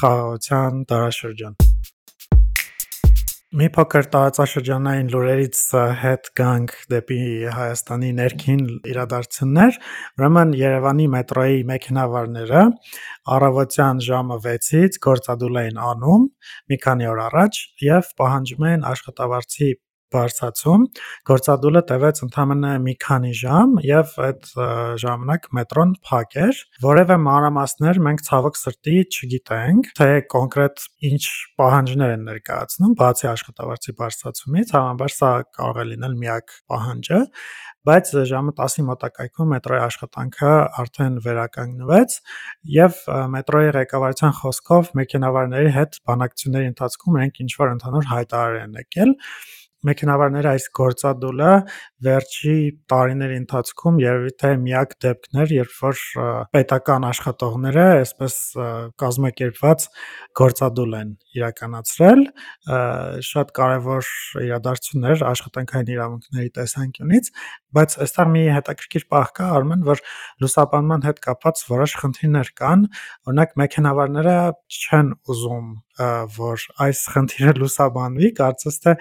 խաղաղության 0.00 0.88
դարաշրջան 0.92 1.69
Մի 3.50 3.66
փոքր 3.74 4.06
տարածաշրջանային 4.14 5.08
լուրերից 5.10 5.60
հետ 5.98 6.28
գանք 6.38 6.74
դեպի 6.92 7.16
Հայաստանի 7.56 8.10
ներքին 8.18 8.60
իրադարձություններ։ 8.92 9.78
Ուրեմն 10.20 10.52
Երևանի 10.60 11.08
մետրոյի 11.16 11.58
մեքենավարները 11.72 12.62
առավոտյան 13.36 14.04
ժամը 14.06 14.38
6-ից 14.46 15.02
գործադուլ 15.10 15.60
էին 15.66 15.82
անում 15.90 16.30
մի 16.70 16.82
քանի 16.86 17.10
օր 17.10 17.22
առաջ 17.26 17.62
եւ 17.90 18.14
պահանջում 18.22 18.68
էին 18.70 18.90
աշխատավարձի 18.94 19.72
բարձրացում։ 20.14 20.84
Գործադուլը 21.30 21.82
տևեց 21.90 22.20
ընդամենը 22.26 22.72
մի 22.84 22.94
քանի 23.04 23.32
ժամ 23.40 23.76
եւ 23.86 24.14
այդ 24.26 24.50
ժամանակ 25.04 25.48
մետրոն 25.60 25.94
փակ 26.10 26.36
էր։ 26.44 26.60
Որևէ 26.84 27.16
մանրամասներ 27.26 28.00
մենք 28.06 28.24
ցավոք 28.28 28.60
սրտի 28.60 28.96
չգիտենք, 29.10 29.90
թե 30.00 30.10
կոնկրետ 30.34 30.86
ինչ 31.10 31.24
պահանջներ 31.60 32.14
են 32.16 32.28
ներկայացնում, 32.30 32.94
բացի 33.00 33.30
աշխատավարձի 33.30 33.96
բարձրացումից, 34.00 34.74
հավանաբար 34.76 35.14
սա 35.16 35.32
կարող 35.60 35.80
է 35.80 35.86
լինել 35.90 36.16
միակ 36.20 36.56
պահանջը, 36.70 37.20
բայց 37.88 38.10
ժամը 38.28 38.52
10-ի 38.58 38.82
մոտակայքում 38.86 39.52
մետրոյի 39.54 39.82
աշխատանքը 39.86 40.50
արդեն 40.82 41.14
վերականգնվեց 41.24 42.16
եւ 42.74 42.98
մետրոյի 43.34 43.70
ղեկավարության 43.76 44.34
խոսքով 44.40 44.90
մեքենավարների 45.00 45.72
հետ 45.78 45.96
բանակցությունների 46.10 46.70
ընթացքում 46.74 47.16
իրենք 47.20 47.40
ինչ 47.46 47.50
որ 47.62 47.72
ընդհանուր 47.76 48.10
հայտարար 48.10 48.60
են 48.60 48.76
եկել 48.80 49.14
մեքենավարների 49.88 50.48
այս 50.50 50.66
գործադուլը 50.76 51.52
վերջի 52.06 52.56
տարիների 52.92 53.36
ընթացքում 53.40 54.00
երևի 54.02 54.32
թե 54.42 54.50
միակ 54.64 54.94
դեպքն 55.04 55.40
էր, 55.44 55.54
երբ 55.56 55.76
որ 55.80 56.02
պետական 56.56 57.06
աշխատողները 57.10 57.86
այսպես 58.00 58.36
կազմակերպված 59.00 59.86
գործադուլ 60.40 60.96
են 61.00 61.14
իրականացրել, 61.40 62.22
շատ 63.30 63.54
կարևոր 63.60 64.10
իրադարձություններ 64.46 65.24
աշխատանքային 65.30 65.92
իրավունքների 65.96 66.52
տեսանկյունից, 66.60 67.32
բայց 67.76 67.96
այստեղ 68.04 68.32
մի 68.34 68.42
հետաքրքիր 68.56 69.04
պահ 69.14 69.28
կա, 69.36 69.50
Արմեն, 69.60 69.84
որ 69.90 70.02
լուսաբանման 70.44 71.06
հետ 71.08 71.22
կապված 71.26 71.62
որոշ 71.70 71.94
խնդիրներ 72.00 72.50
կան, 72.60 72.88
օրինակ 73.30 73.54
մեքենավարները 73.62 74.36
չեն 74.80 75.14
ուզում 75.30 75.70
որ 76.00 76.62
այս 76.80 77.00
խնդիրը 77.12 77.52
լուսաբանվի, 77.60 78.28
կարծես 78.38 78.78
թե 78.84 78.94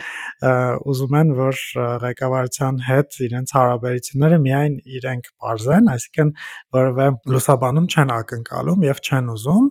ուզում 0.91 1.15
են, 1.19 1.31
որ 1.37 1.61
ղեկավարության 2.03 2.79
հետ 2.87 3.19
իրենց 3.29 3.53
հարաբերությունները 3.55 4.39
միայն 4.45 4.75
իրենք 4.99 5.29
բարձեն, 5.45 5.89
այսինքն 5.95 6.33
որևէ 6.79 7.07
լուսաբանում 7.35 7.89
չեն 7.93 8.13
ակնկալում 8.19 8.85
եւ 8.89 9.01
չեն 9.09 9.33
ուզում, 9.35 9.67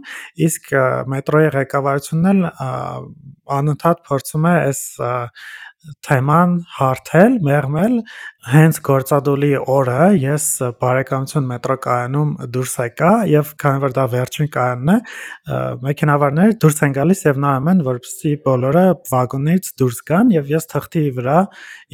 իսկ 0.48 0.74
մետրոյի 1.14 1.54
ղեկավարությունն 1.58 2.30
էլ 2.32 2.44
անընդհատ 3.58 4.04
փորձում 4.08 4.48
է 4.48 4.54
այս 4.58 4.84
թեման 6.04 6.54
հարթել, 6.74 7.36
մեղմել 7.46 7.94
հենց 8.48 8.78
գործադուլի 8.86 9.48
օրը 9.68 10.04
ես 10.22 10.44
բարեկամություն 10.80 11.48
մետրո 11.50 11.74
կայանում 11.84 12.28
դուրս 12.54 12.74
եկա 12.80 13.10
եւ 13.28 13.50
քանի 13.60 13.82
որ 13.82 13.94
դա 13.98 14.04
վերջին 14.14 14.48
կայանն 14.54 14.92
է, 14.92 14.96
մեքենավարները 15.84 16.56
դուրս 16.62 16.80
են 16.86 16.94
գալիս 16.98 17.22
եւ 17.26 17.40
նայում 17.44 17.68
են, 17.72 17.82
որպեսզի 17.88 18.32
բոլորը 18.46 18.84
վագոնից 19.10 19.68
դուրս 19.82 20.00
գան 20.08 20.32
եւ 20.36 20.52
ես 20.54 20.68
թղթի 20.72 21.04
վրա 21.18 21.36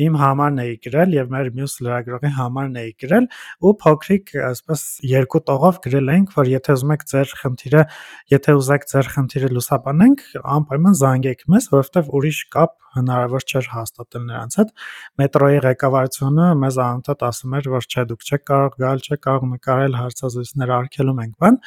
իմ 0.04 0.20
համարն 0.22 0.62
էի 0.64 0.76
գրել 0.86 1.18
եւ 1.18 1.34
մեր 1.34 1.50
մյուս 1.58 1.76
լրագրողի 1.88 2.32
համարն 2.38 2.78
էի 2.84 2.94
գրել 3.02 3.28
ու 3.64 3.74
փոքրիկ 3.82 4.32
այսպես 4.52 4.86
երկու 5.10 5.42
տողով 5.50 5.82
գրել 5.88 6.14
ենք, 6.14 6.38
որ 6.38 6.54
եթե 6.54 6.78
ուզում 6.78 6.94
եք 6.94 7.04
ձեր 7.14 7.36
խնդիրը, 7.42 7.84
եթե 8.34 8.56
ուզեք 8.62 8.88
ձեր 8.94 9.12
խնդիրը 9.14 9.52
լուսաբանենք, 9.58 10.24
անպայման 10.54 10.98
զանգեք 11.02 11.46
մեզ, 11.54 11.70
որովհետեւ 11.74 12.16
ուրիշ 12.20 12.40
կապ 12.54 12.80
հնարավոր 12.94 13.44
չէր 13.48 13.68
հաստատել 13.74 14.24
նրանց 14.28 14.56
հետ։ 14.60 14.72
Մետրոյի 15.20 15.60
ղեկավարությունը 15.64 16.43
մեզ 16.60 16.78
անընդհատ 16.84 17.24
ասում 17.28 17.56
էր, 17.58 17.68
որ 17.74 17.86
չէ, 17.88 18.04
դուք 18.10 18.24
չեք 18.28 18.44
կարող 18.50 18.78
գալ, 18.84 19.02
չեք 19.04 19.22
կարող 19.26 19.46
նկարել 19.54 19.98
հարցազրույցներ 20.00 20.72
արգելում 20.78 21.22
ենք 21.24 21.34
բան, 21.44 21.60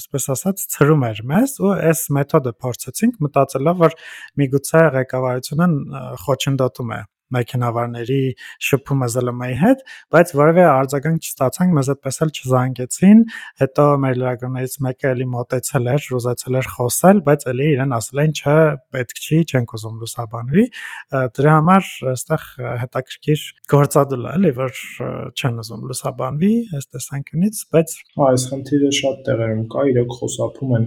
այսպես 0.00 0.28
ասած 0.36 0.66
ծրում 0.74 1.06
էր 1.10 1.22
մեզ 1.30 1.56
ու 1.60 1.72
այս 1.90 2.02
մեթոդը 2.18 2.52
փորձեցինք 2.64 3.22
մտածելով, 3.26 3.80
որ 3.86 3.96
միգուցե 4.42 4.84
ղեկավարությունը 4.98 5.70
խոչընդոտում 6.26 6.94
է 6.96 7.00
մեքենավարների 7.36 8.22
շփումը 8.68 9.08
ԶԼՄ-ի 9.14 9.56
հետ, 9.60 9.84
բայց 10.14 10.32
որևէ 10.40 10.64
արձագանք 10.70 11.28
չստացանք, 11.30 11.74
մեզ 11.78 11.90
այդպես 11.94 12.20
էլ 12.24 12.32
չզանգեցին։ 12.40 13.22
Հետո 13.60 13.84
մեր 14.04 14.18
լրագրողներից 14.20 14.74
մեկը 14.86 15.10
էլի 15.10 15.26
մոտեցել 15.34 15.90
էր, 15.94 16.08
ուզեցել 16.20 16.58
էր 16.60 16.70
խոսել, 16.74 17.22
բայց 17.30 17.46
էլի 17.50 17.68
իրեն 17.70 17.94
ասել 18.00 18.22
են, 18.24 18.34
չէ, 18.40 18.56
պետք 18.96 19.20
չի, 19.20 19.40
չենք 19.50 19.74
ուզում 19.80 20.00
լուսաբանվի։ 20.00 20.64
Դրա 21.40 21.54
համար 21.60 21.90
այստեղ 22.14 22.46
հետաքրքիր 22.84 23.46
գործադուլ 23.74 24.26
է, 24.26 24.34
էլի, 24.40 24.52
որ 24.60 24.82
չեն 25.36 25.62
ուզում 25.64 25.86
լուսաբանվի 25.90 26.52
այս 26.80 26.90
տեսանկյունից, 26.96 27.62
բայց 27.76 27.96
այս 28.30 28.46
խնդիրը 28.50 28.92
շատ 29.00 29.24
տեղերում 29.30 29.64
կա, 29.70 29.86
իրոք 29.94 30.14
խոսափում 30.20 30.76
են 30.80 30.86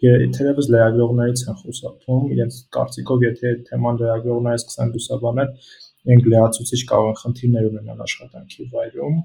թերևս 0.00 0.68
լրագրողներից 0.72 1.44
են 1.50 1.56
խուսափում, 1.60 2.26
իրենց 2.34 2.58
կարծիքով 2.76 3.24
եթե 3.26 3.54
թեման 3.68 4.00
լրագրողները 4.00 4.60
սկսեն 4.60 4.92
լուսաբանել, 4.96 5.54
իրենք 6.08 6.28
լրացուցիչ 6.32 6.80
կարող 6.90 7.08
են 7.10 7.18
խնդիրներ 7.20 7.66
ունենալ 7.70 8.04
աշխատանքի 8.06 8.68
վայրում։ 8.74 9.16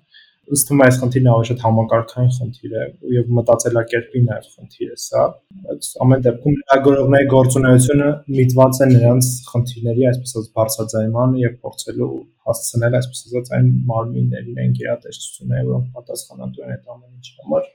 Ըստ 0.56 0.68
ում 0.70 0.82
այս 0.86 0.98
խնդիրն 1.02 1.28
ավելի 1.32 1.48
շատ 1.50 1.62
համակարգային 1.66 2.34
խնդիր 2.36 2.74
է 2.78 2.84
եւ 3.16 3.30
մտածելակերպի 3.38 4.20
նաեւ 4.26 4.50
խնդիր 4.58 4.92
է 4.94 4.98
սա, 5.02 5.24
բայց 5.66 5.88
ամեն 6.06 6.26
դեպքում 6.28 6.58
լրագրողների 6.60 7.30
գործունեությունը 7.32 8.10
միտված 8.36 8.82
է 8.86 8.90
նրանց 8.92 9.32
խնդիրների 9.50 10.06
այսպես 10.12 10.36
ասած 10.36 10.52
բարձրաձայնմանը 10.60 11.42
եւ 11.46 11.58
փորձելու 11.66 12.12
հասցնել 12.46 13.00
այսպես 13.02 13.24
ասած 13.26 13.52
այն 13.58 13.72
մարմիններին, 13.90 14.62
այն 14.66 14.78
գերատեսչությունները, 14.82 15.68
որոնք 15.72 15.90
պատասխանատու 15.98 16.66
են 16.66 16.76
այդ 16.76 16.94
ամեն 16.94 17.16
ինչի 17.16 17.36
համար 17.42 17.70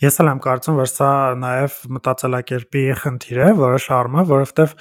Ես 0.00 0.20
էլ 0.22 0.28
եմ 0.30 0.40
կարծում, 0.44 0.76
որ 0.78 0.88
սա 0.90 1.08
նաև 1.40 1.76
մտածելակերպի 1.96 2.82
խնդիր 3.00 3.38
է 3.42 3.48
որոշ 3.58 3.86
առումով, 3.96 4.28
որովհետև 4.30 4.74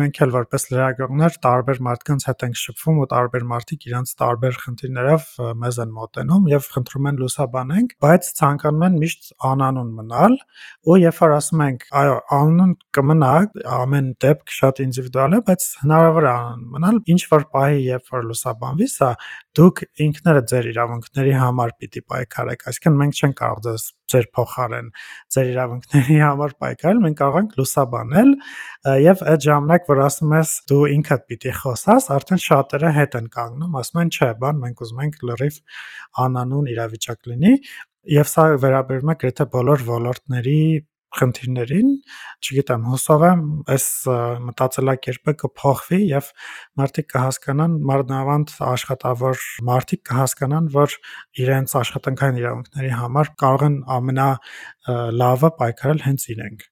մենք 0.00 0.20
էլ 0.24 0.32
որպես 0.36 0.64
լրագրողներ 0.70 1.36
տարբեր 1.44 1.80
մարդկանց 1.86 2.26
հետ 2.30 2.44
ենք 2.46 2.60
շփվում 2.60 3.00
ու 3.04 3.08
տարբեր 3.10 3.46
մարդիկ 3.50 3.86
իրենց 3.90 4.14
տարբեր 4.22 4.58
խնդիրներով 4.64 5.26
մեզ 5.60 5.80
են 5.84 5.92
մոտենում 5.98 6.48
եւ 6.50 6.68
խնդրում 6.74 7.10
են 7.10 7.20
լուսաբանենք, 7.20 7.94
բայց 8.00 8.30
ցանկանում 8.40 8.86
են 8.88 8.98
միշտ 9.04 9.30
անանուն 9.50 9.92
մնալ 10.00 10.36
ու 10.90 10.98
երբ 11.04 11.20
որ 11.20 11.36
ասում 11.36 11.64
ենք, 11.66 11.86
այո, 12.00 12.16
անանուն 12.40 12.74
կմնա, 12.96 13.34
ամեն 13.80 14.10
դեպք 14.24 14.56
շատ 14.60 14.82
ինդիվիդուալ 14.86 15.36
է, 15.36 15.42
բայց 15.50 15.68
հնարավոր 15.84 16.26
է 16.26 16.32
անանուն 16.32 16.74
մնալ, 16.74 17.00
ինչ 17.14 17.22
որ 17.30 17.46
պահի 17.54 17.80
երբ 17.90 18.12
որ 18.14 18.28
լուսաբանվի 18.30 18.90
սա, 18.94 19.10
դուք 19.60 19.82
ինքներդ 20.06 20.50
ձեր 20.50 20.70
իրավունքների 20.74 21.34
համար 21.40 21.74
պիտի 21.80 22.04
պայքարեք, 22.10 22.68
այսինքն 22.70 23.00
մենք 23.00 23.20
չենք 23.20 23.40
կարող 23.40 23.64
ձեզ 23.66 23.88
ձեր 24.10 24.26
փոխարեն 24.36 24.88
ձեր 25.34 25.50
իրավունքների 25.50 26.18
համար 26.20 26.54
պայքարել, 26.64 27.02
մենք 27.04 27.18
կարող 27.20 27.38
ենք 27.40 27.54
լուսաբանել 27.60 28.32
եւ 29.04 29.24
այդ 29.30 29.46
ժամանակ, 29.46 29.86
որ 29.90 30.02
ասում 30.06 30.34
ես 30.36 30.54
դու 30.70 30.80
ինքդ 30.96 31.26
պիտի 31.30 31.54
խոսաս, 31.60 32.08
արդեն 32.16 32.42
շատերը 32.46 32.92
հետ 33.00 33.16
են 33.20 33.30
կանգնում, 33.36 33.78
ասում 33.80 34.02
են 34.04 34.12
չէ, 34.16 34.30
բան 34.40 34.60
մենք 34.64 34.84
ուզում 34.86 35.04
ենք 35.06 35.20
լրիվ 35.30 35.60
անանուն 36.26 36.70
իրավիճակ 36.74 37.30
լինի 37.30 37.54
եւ 38.10 38.28
սա 38.30 38.46
վերաբերում 38.60 39.12
է 39.12 39.16
գրեթե 39.20 39.46
բոլոր 39.54 39.82
ոլորտների 39.90 40.60
խնդիրներին, 41.18 41.88
չգիտեմ, 42.40 42.84
հուսով 42.90 43.24
եմ, 43.28 43.44
այս 43.74 43.86
մտածելակերպը 44.46 45.34
կփոխվի 45.42 46.00
եւ 46.10 46.30
մարդիկ 46.80 47.08
կհասկանան, 47.14 47.78
մարդնավանդ 47.90 48.54
աշխատավոր 48.70 49.46
մարդիկ 49.70 50.04
կհասկանան, 50.10 50.68
որ 50.76 50.98
իրենց 51.44 51.76
աշխատանքային 51.82 52.42
իրավունքների 52.44 52.92
համար 53.00 53.32
կարող 53.44 53.66
են 53.70 53.80
ամենալավը 54.00 55.52
պայքարել 55.60 56.06
հենց 56.06 56.28
իրենք։ 56.36 56.70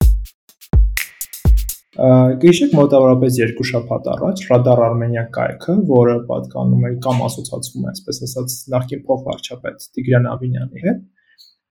Գիշեք 1.98 2.74
մոտավորապես 2.78 3.36
երկու 3.40 3.64
շաբաթ 3.72 4.04
առաջ 4.12 4.42
Radar 4.52 4.76
Armenia 4.86 5.24
կայքը, 5.34 5.74
որը 5.88 6.12
պատկանում 6.28 6.84
է 6.86 6.90
կամ 7.02 7.22
ասոցացվում 7.26 7.88
է, 7.88 7.88
այսպես 7.90 8.20
ասած, 8.28 8.54
նախկին 8.74 9.00
փոխվարչապետ 9.08 9.86
Տիգրան 9.98 10.28
Ավինյանի 10.30 10.84
հետ, 10.84 11.00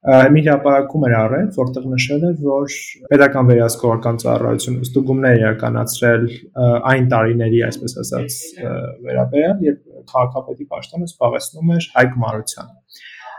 մի 0.08 0.42
հրապարակում 0.46 1.06
էր 1.08 1.14
արել, 1.18 1.48
որտեղ 1.58 1.88
նշել 1.92 2.22
էր, 2.28 2.36
որ 2.48 2.76
pedagogan 3.12 3.50
վերահսկողական 3.52 4.20
ծառայությունը 4.24 4.88
ստուգումներ 4.88 5.42
իրականացրել 5.42 6.24
այն 6.94 7.10
տարիների, 7.12 7.60
այսպես 7.68 7.98
ասած, 8.04 8.38
վերաբերյալ, 9.08 9.58
երբ 9.68 9.82
քաղաքապետի 10.14 10.70
պաշտոնը 10.72 11.10
զբաղեցնում 11.12 11.74
էր 11.76 11.90
Հայկ 11.98 12.16
Մարությանը 12.24 12.87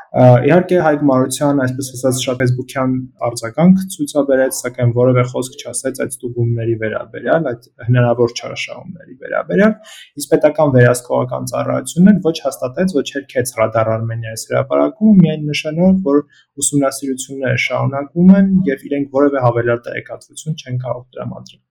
Իհարկե 0.09 0.77
Հայկ 0.81 1.03
Մարության, 1.05 1.59
այսպես 1.65 1.88
ասած, 1.99 2.21
շատ 2.25 2.38
Facebook-յան 2.41 2.93
արձագանք 3.27 3.83
ցույցաբերեց, 3.93 4.61
սակայն 4.62 4.95
որևէ 4.97 5.25
խոսք 5.33 5.59
չասեց 5.61 6.00
այդ 6.05 6.15
ստուգումների 6.17 6.77
վերաբերյալ, 6.83 7.50
այդ 7.50 7.69
հնարավոր 7.91 8.35
չարաշահումների 8.38 9.19
վերաբերյալ, 9.27 9.77
իսկ 10.23 10.33
պետական 10.33 10.75
վերահսկողական 10.79 11.53
ծառայությունն 11.53 12.12
էլ 12.15 12.25
ոչ 12.25 12.37
հաստատեց, 12.49 12.97
ոչ 13.03 13.07
երկեց 13.19 13.55
Radar 13.61 13.87
Armenia-ից 13.99 14.49
հրապարակում, 14.49 15.23
միայն 15.29 15.49
նշելով, 15.53 16.03
որ 16.09 16.25
ուսումնասիրությունները 16.65 17.65
շարունակվում 17.69 18.37
են 18.41 18.53
եւ 18.73 18.91
իրենք 18.91 19.17
որևէ 19.21 19.49
հավելյալ 19.49 19.88
տեղեկատվություն 19.88 20.62
չեն 20.65 20.85
կարող 20.88 21.09
տրամադրել։ 21.12 21.68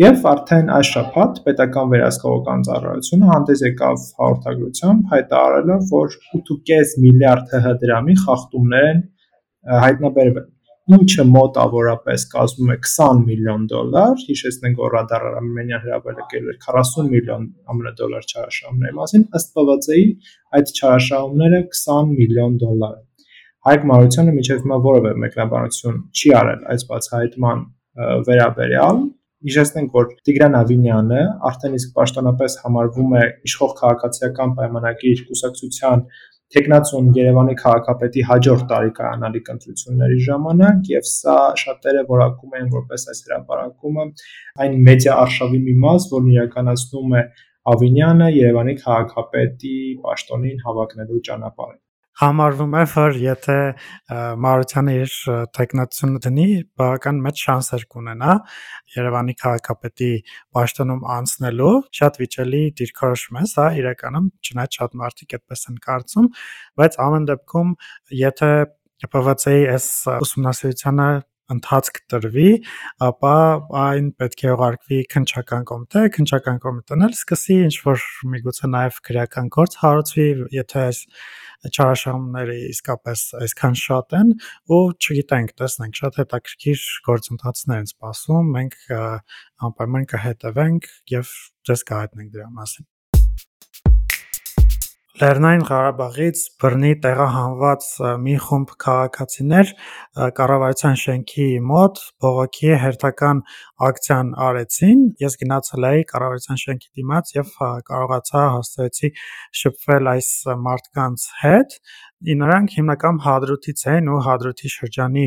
Եվ 0.00 0.22
արդեն 0.24 0.70
այս 0.72 0.90
շաբաթ 0.94 1.38
պետական 1.44 1.90
վերահսկողական 1.92 2.62
ծառայությունը 2.64 3.26
հանդես 3.28 3.62
եկավ 3.66 4.06
հաղորդագրությամբ 4.22 5.10
հայտարարելով, 5.12 5.82
որ 5.92 6.16
8.5 6.38 6.94
միլիարդ 7.04 7.52
ՀՀ 7.58 7.74
դրամի 7.82 8.16
խախտումներ 8.22 8.88
են 8.92 9.04
հայտնաբերվել 9.84 10.48
ինչը 10.96 11.26
մոտավորապես 11.34 12.24
կազմում 12.32 12.72
է 12.72 12.78
20 12.88 13.20
միլիոն 13.28 13.68
դոլար, 13.74 14.16
հիշեցնենք 14.32 14.80
որ 14.82 14.96
Radar 14.96 15.22
Armenia 15.28 15.84
հրապարակել 15.84 16.50
էր 16.52 16.58
40 16.64 17.12
միլիոն 17.12 17.46
ԱՄՆ 17.76 17.94
դոլար 18.00 18.28
չարաշահումների 18.32 18.96
մասին, 18.98 19.28
ըստ 19.38 19.56
PVC-ի 19.60 20.04
այդ 20.58 20.72
չարաշահումները 20.72 21.64
20 21.76 22.12
միլիոն 22.16 22.60
դոլար 22.64 22.96
են։ 22.96 23.08
Հայկ 23.68 23.90
Մարությանը 23.92 24.38
միջև 24.40 24.64
հիմա 24.64 24.84
որևէ 24.88 25.18
մեկնաբանություն 25.22 26.04
չի 26.16 26.38
արել 26.42 26.70
այս 26.72 26.86
բացահայտման 26.92 27.66
վերաբերյալ, 28.32 29.04
Հիշեցնենք, 29.42 29.94
որ 29.96 30.04
Տիգրան 30.26 30.54
Ավինյանը 30.54 31.22
արդեն 31.48 31.72
իսկ 31.78 31.94
պաշտոնապես 31.96 32.54
համարվում 32.62 33.14
է 33.18 33.22
իշխող 33.48 33.72
քաղաքացիական 33.80 34.52
պայմանագիր 34.58 35.22
կուսակցության 35.30 36.04
տեխնացիոն 36.56 37.08
Երևանի 37.16 37.56
քաղաքապետի 37.62 38.24
հաջորդ 38.28 38.64
տարի 38.72 38.92
կայանալիք 38.98 39.50
ընտրությունների 39.54 40.18
ժամանակ 40.28 40.90
եւ 40.92 41.06
սա 41.10 41.36
շատերը 41.62 42.04
որակում 42.12 42.58
են 42.60 42.68
որպես 42.76 43.06
այս 43.12 43.22
հրապարակումը 43.26 44.08
այն 44.66 44.76
մեդիա 44.90 45.16
արշավի 45.26 45.62
մի 45.66 45.78
մաս, 45.86 46.10
որն 46.12 46.34
իրականացնում 46.36 47.16
է 47.18 47.24
Ավինյանը 47.72 48.28
Երևանի 48.36 48.76
քաղաքապետի 48.84 49.78
պաշտոնին 50.06 50.62
հավակնելու 50.68 51.24
ճանապարհին 51.30 51.80
համարվում 52.20 52.74
է, 52.76 52.82
որ 52.92 53.16
եթե 53.22 53.56
Մարությանը 54.44 54.94
իր 55.00 55.14
տեխնացիոնը 55.56 56.20
դնի, 56.26 56.46
բավական 56.80 57.20
մեծ 57.24 57.42
շանսեր 57.46 57.86
կունենա 57.94 58.34
Երևանի 58.96 59.34
քաղաքապետի 59.42 60.10
պաշտոնում 60.58 61.02
անցնելու։ 61.16 61.72
Շատ 62.00 62.20
վիճելի 62.22 62.62
դիրքորոշում 62.82 63.40
է 63.40 63.44
սա, 63.54 63.66
իրականում 63.80 64.28
չնայած 64.44 64.78
շատ 64.82 64.96
մարդիկ 65.02 65.36
այդպես 65.40 65.66
են 65.72 65.82
կարծում, 65.88 66.30
բայց 66.82 67.00
ամեն 67.08 67.28
դեպքում 67.32 67.74
եթե 68.22 68.52
ՊՎՑ-ի 69.02 69.62
այս 69.72 69.86
ուսումնասիրությանը 70.22 71.08
ընթացք 71.52 72.00
տրվի, 72.12 72.50
ապա 73.06 73.36
այն 73.82 74.10
պետք 74.22 74.44
է 74.44 74.50
ուղարկվի 74.56 74.98
քնչական 75.14 75.66
կոմիտե, 75.70 76.02
քնչական 76.16 76.60
կոմիտեն 76.64 77.06
էլ 77.06 77.16
սկսի 77.16 77.56
ինչ 77.68 77.74
որ 77.86 78.04
միգուցե 78.34 78.70
նաև 78.72 79.00
քրեական 79.08 79.50
գործ 79.56 79.78
հարուցվի, 79.82 80.28
եթե 80.58 80.82
այս 80.82 81.02
չարաշահումները 81.70 82.56
իսկապես 82.72 83.24
այսքան 83.38 83.76
շատ 83.82 84.16
են 84.18 84.32
ու 84.76 84.80
չգիտենք, 84.98 85.52
տեսնենք, 85.62 86.00
շատ 86.02 86.18
հետաքրքիր 86.22 86.86
գործընթացներ 87.10 87.82
են 87.84 87.92
սպասում, 87.92 88.50
մենք 88.56 88.80
անպայման 89.68 90.08
կհետևենք 90.14 90.90
եւ 91.18 91.36
ձեզ 91.70 91.86
կհայտնենք 91.92 92.34
դրա 92.34 92.50
մասին։ 92.58 92.91
Լեռնային 95.20 95.62
Ղարաբաղից 95.68 96.42
բռնի 96.62 96.90
տեղահանված 97.04 97.88
մի 98.22 98.36
խումբ 98.44 98.70
քաղաքացիներ 98.84 99.72
կառավարության 100.38 100.96
շենքի 101.02 101.48
մոտ 101.68 102.00
բողոքի 102.24 102.70
հերթական 102.84 103.42
ակցիան 103.88 104.32
արեցին։ 104.48 105.04
Ես 105.20 105.38
գնացել 105.44 105.86
էի 105.90 106.08
կառավարության 106.14 106.62
շենքի 106.64 106.90
դիմաց 107.02 107.34
եւ 107.36 107.52
կարողացա 107.92 108.48
հասցրեցի 108.56 109.14
շփվել 109.62 110.12
այս 110.16 110.30
մարդկանց 110.64 111.30
հետ։ 111.44 111.80
Նրանք 112.42 112.76
հիմնական 112.80 113.24
Հադրութից 113.28 113.88
էին 113.92 114.12
ու 114.16 114.22
Հադրութի 114.32 114.76
շրջանի 114.80 115.26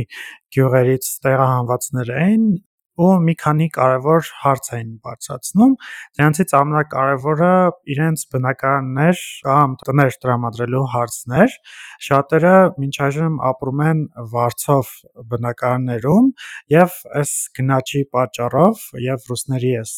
գյուղերից 0.56 1.12
տեղահանվածներ 1.28 2.18
էին 2.26 2.50
ու 2.96 3.12
մի 3.26 3.34
քանի 3.42 3.68
կարևոր 3.76 4.30
հարց 4.42 4.70
էին 4.76 4.92
բարձրացնում։ 5.06 5.74
Դրանցից 6.16 6.54
ամենակարևորը 6.60 7.52
իրենց 7.96 8.24
բնակարաններ 8.36 9.24
կամ 9.48 9.76
տներ 9.86 10.18
տրամադրելու 10.26 10.84
հարցներ։ 10.96 11.56
Շատերը 12.08 12.54
մինչ 12.80 12.96
այժմ 13.08 13.36
ապրում 13.50 13.84
են 13.86 14.04
վարձով 14.36 14.92
բնակարաններում 15.36 16.30
եւ 16.76 16.96
այս 17.20 17.34
գնաճի 17.60 18.04
պատճառով 18.16 18.86
եւ 19.06 19.28
ռուսների 19.32 19.74
այս 19.82 19.94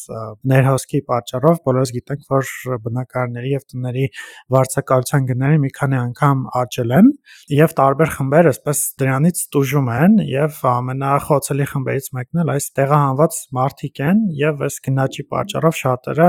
ներհոսքի 0.52 1.00
պատճառով 1.12 1.62
բոլորս 1.68 1.94
գիտենք, 1.98 2.26
որ 2.32 2.52
բնակարանների 2.88 3.54
եւ 3.54 3.66
տների 3.72 4.06
վարձակալության 4.54 5.28
գները 5.28 5.62
մի 5.62 5.72
քանի 5.78 5.98
անգամ 6.02 6.44
աճել 6.62 6.94
են 6.98 7.10
եւ 7.58 7.74
տարբեր 7.78 8.12
խմբեր 8.16 8.50
այսպես 8.52 8.82
դրանից 9.02 9.42
տուժում 9.54 9.90
են 9.98 10.18
եւ 10.28 10.60
ամենախոցելի 10.72 11.68
խմբերից 11.72 12.10
մեկն 12.18 12.42
էլ 12.44 12.52
այս 12.54 12.68
տեղահանված 12.88 13.36
մարդիկ 13.58 14.00
են 14.08 14.20
եւ 14.38 14.62
այս 14.64 14.78
գնաճի 14.88 15.24
պատճառով 15.32 15.76
շատերը 15.78 16.28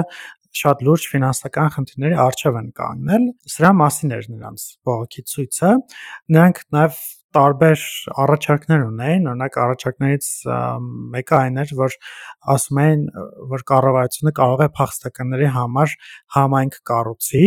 շատ 0.59 0.81
լուրջ 0.87 1.05
ֆինանսական 1.13 1.71
խնդիրների 1.75 2.17
առջև 2.25 2.57
են 2.59 2.67
կանգնել։ 2.79 3.25
Սրա 3.53 3.71
մասին 3.79 4.13
էր 4.17 4.27
նրանց 4.33 4.65
բողոքի 4.89 5.23
ցույցը։ 5.29 5.71
Նրանք 6.35 6.61
նաև 6.75 6.99
տարբեր 7.37 7.81
առաջարկներ 8.23 8.83
ունեին, 8.87 9.27
օրինակ 9.29 9.57
առաջարկներից 9.63 10.29
մեկը 11.13 11.35
այն 11.39 11.59
էր, 11.63 11.73
որ 11.77 11.97
ասում 12.55 12.79
էին, 12.83 13.03
որ 13.53 13.65
կառավարությունը 13.69 14.33
կարող 14.39 14.63
է 14.65 14.69
փախստականների 14.79 15.49
համար 15.59 15.93
համայնք 16.39 16.79
կառուցի, 16.89 17.43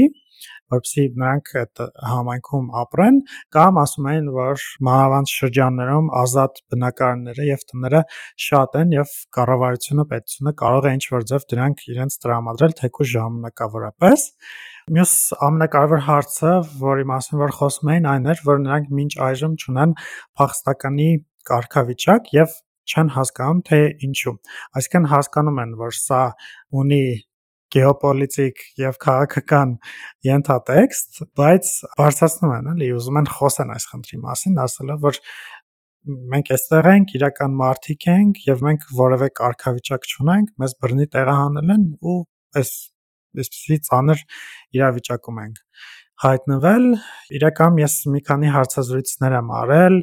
որպեսզի 0.72 1.04
նրանք 1.22 1.52
այդ 1.62 1.82
համայնքում 2.12 2.66
ապրեն, 2.82 3.20
կամ 3.56 3.80
ասում 3.82 4.08
էին, 4.12 4.28
որ 4.36 4.66
մանավանդ 4.88 5.32
շրջաններում 5.32 6.10
ազատ 6.22 6.60
բնակարանները 6.72 7.46
եւ 7.48 7.64
տները 7.72 8.02
շատ 8.46 8.78
են 8.82 8.94
եւ 8.96 9.14
կառավարությունը, 9.38 10.06
պետությունը 10.12 10.54
կարող 10.62 10.88
է 10.88 10.94
ինչ-որ 10.98 11.26
ձև 11.32 11.46
դրանք 11.52 11.86
իրենց 11.92 12.18
տրամադրել 12.22 12.76
թեկուզ 12.82 13.12
ժամանակավորապես։ 13.12 14.26
Մյուս 14.92 15.14
ամենակարևոր 15.46 16.00
հարցը, 16.08 16.52
որի 16.82 17.04
մասին 17.12 17.42
որ 17.42 17.52
խոսում 17.58 17.90
էին, 17.92 18.08
այն 18.12 18.24
էր, 18.32 18.40
որ 18.48 18.62
նրանք 18.66 18.88
մինչ 18.98 19.12
այժմ 19.28 19.52
չունեն 19.62 19.92
փախստականի 20.40 21.10
կարգավիճակ 21.52 22.32
եւ 22.34 22.56
չեն 22.82 23.12
հասկանում 23.14 23.60
թե 23.68 23.78
ինչու։ 24.08 24.34
Այսինքն 24.78 25.08
հասկանում 25.12 25.60
են, 25.62 25.76
որ 25.82 25.94
սա 25.98 26.22
ունի 26.82 27.04
գեոպոլիտիկ 27.76 28.62
եւ 28.82 28.98
քաղաքական 29.04 29.74
ենթատեքստ, 30.28 31.22
բայց 31.38 31.72
բարձրացնում 31.98 32.54
են, 32.58 32.70
էլի, 32.74 32.90
ուզում 32.98 33.18
են 33.22 33.28
խոսեն 33.32 33.74
այս 33.76 33.88
խնդրի 33.92 34.20
մասին, 34.26 34.60
ասելով, 34.66 35.02
որ 35.06 35.20
մենք 36.32 36.52
այստեղ 36.56 36.88
ենք, 36.92 37.16
իրական 37.18 37.58
մարդիկ 37.62 38.06
ենք 38.12 38.40
եւ 38.48 38.64
մենք 38.66 38.86
որևէ 38.98 39.28
կարգավիճակ 39.38 40.08
չունենք, 40.12 40.54
մեզ 40.62 40.76
բռնի 40.82 41.08
տեղահանել 41.16 41.74
են 41.76 41.84
ու 42.02 42.16
այս 42.58 42.72
այսպեսի 43.42 43.78
ծանր 43.88 44.22
իրավիճակում 44.76 45.38
ենք 45.42 45.60
հայտնվել։ 46.22 46.84
Իրական 47.38 47.78
ես 47.82 47.94
մի 48.12 48.20
քանի 48.28 48.50
հարցազրույցներ 48.56 49.36
եմ 49.38 49.48
արել 49.62 49.96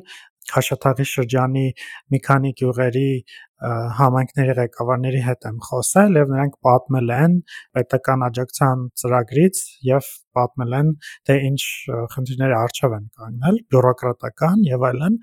Քաշաթաղի 0.53 1.07
շրջանի 1.13 1.67
մի 2.13 2.19
քանի 2.29 2.53
գյուղերի 2.61 3.09
համայնքների 3.59 4.53
ղեկավարների 4.57 5.21
հետ 5.25 5.45
եմ 5.49 5.57
խոսել 5.67 6.17
եւ 6.19 6.29
նրանք 6.31 6.53
պատմել 6.63 7.09
են 7.15 7.33
պետական 7.75 8.21
աջակցության 8.27 8.85
ծրագրից 9.01 9.59
եւ 9.87 10.07
պատմել 10.37 10.75
են 10.77 10.93
թե 11.27 11.35
ինչ 11.49 11.59
խնդիրների 12.13 12.55
առջև 12.59 12.95
են 12.99 13.09
կանգնել 13.19 13.59
բյուրոկրատական 13.75 14.63
եւ 14.69 14.85
այլն 14.89 15.17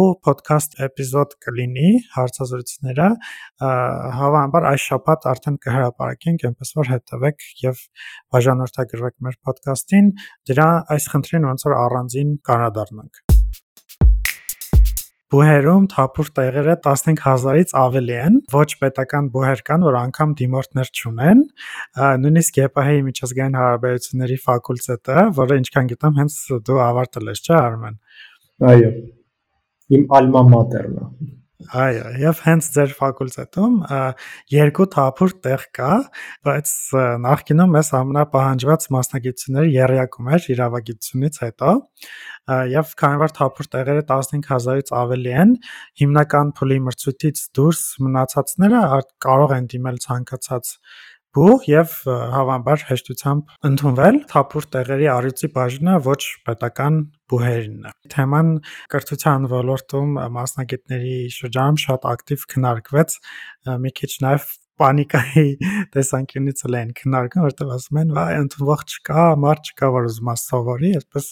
ու 0.00 0.06
ոդքասթ 0.30 0.76
էպիզոդ 0.88 1.38
կլինի 1.46 1.92
հարցազրույցները 2.16 3.08
հավանաբար 4.18 4.68
այս 4.72 4.88
շաբաթ 4.90 5.30
արդեն 5.34 5.60
կհրապարակենք 5.68 6.48
այնպես 6.50 6.74
որ 6.80 6.92
հետևեք 6.96 7.48
եւ 7.62 7.86
բաժանորդագրվեք 8.34 9.16
մեր 9.28 9.40
ոդքասթին 9.52 10.12
դրա 10.50 10.68
այս 10.96 11.08
խնդրին 11.14 11.48
ոնց 11.52 11.70
որ 11.70 11.78
առանձին 11.84 12.36
կանրադառնանք 12.50 13.25
Բուհերում 15.34 15.86
թափուր 15.90 16.28
տեղերը 16.38 16.74
15000-ից 16.86 17.72
ավելի 17.80 18.14
են։ 18.14 18.36
Ոչ 18.52 18.68
պետական 18.82 19.30
բուհեր 19.34 19.62
կան, 19.66 19.86
որ 19.88 19.96
անգամ 20.00 20.34
դիմորդներ 20.38 20.90
չունեն։ 20.94 21.40
Նույնիսկ 22.22 22.60
ԵՊՀ-ի 22.62 23.00
միջազգային 23.08 23.58
հարաբերությունների 23.58 24.36
ֆակուլտետը, 24.44 25.24
որը 25.40 25.58
ինչքան 25.62 25.90
գիտեմ, 25.92 26.14
հենց 26.20 26.36
դու 26.70 26.78
ավարտել 26.86 27.32
ես, 27.32 27.42
չէ՞ 27.42 27.56
Արմեն։ 27.58 27.98
Այո։ 28.70 28.92
Իմ 29.98 30.06
ալմա 30.20 30.44
մատերն 30.54 31.02
է։ 31.02 31.10
Այո, 31.56 32.08
եւ 32.20 32.40
հենց 32.44 32.66
ձեր 32.74 32.90
ֆակուլտետում 32.98 33.76
երկու 34.52 34.86
թափուր 34.92 35.32
տեղ 35.46 35.62
կա, 35.78 35.92
բայց 36.44 36.72
նախկինում 37.24 37.72
մեզ 37.76 37.90
ամենապահանջված 37.96 38.86
մասնագիտությունները 38.96 39.72
երրյակում 39.72 40.28
էր 40.36 40.48
իրավագիտությունից 40.52 41.40
հետո 41.46 41.72
եւ 42.76 42.92
քանի 43.00 43.20
որ 43.24 43.34
թափուր 43.40 43.70
տեղերը 43.72 44.04
15000-ից 44.12 44.92
ավելի 45.00 45.32
են, 45.46 45.56
հիմնական 46.04 46.52
փուլի 46.60 46.78
մրցույթից 46.90 47.44
դուրս 47.56 47.82
մնացածները 48.04 48.82
կարող 49.26 49.56
են 49.56 49.70
դիմել 49.72 50.00
ցանկացած 50.04 50.76
բուհ 51.36 51.64
եւ 51.68 51.94
հավանաբար 52.32 52.82
հեշտությամբ 52.88 53.50
ընդունվել 53.68 54.18
թափուր 54.30 54.66
տեղերի 54.76 55.08
առյուծի 55.12 55.50
բաժինը 55.56 55.96
ոչ 56.06 56.20
պետական 56.48 57.00
բուհերինն 57.32 57.88
է։ 57.90 57.92
Թեման 58.14 58.52
կրթության 58.94 59.48
ոլորտում 59.52 60.14
մասնագետների 60.36 61.16
շրջանում 61.36 61.80
շատ 61.84 62.06
ակտիվ 62.12 62.46
քննարկվեց, 62.54 63.18
մի 63.84 63.92
քիչ 64.00 64.12
նաեւ 64.24 64.48
պանիկայի 64.80 65.46
տեսանկյունից 65.94 66.62
էլ 66.68 66.78
են 66.80 66.90
քննարկում, 66.96 67.44
որտեղ 67.46 67.70
ասում 67.76 68.00
են, 68.02 68.10
վայ, 68.16 68.26
ընդունող 68.42 68.82
չկա, 68.86 69.24
մարդ 69.44 69.70
չկա, 69.70 69.90
որ 69.96 70.08
ուզում 70.10 70.32
է 70.32 70.36
սովորի, 70.42 70.90
այսպես 71.00 71.28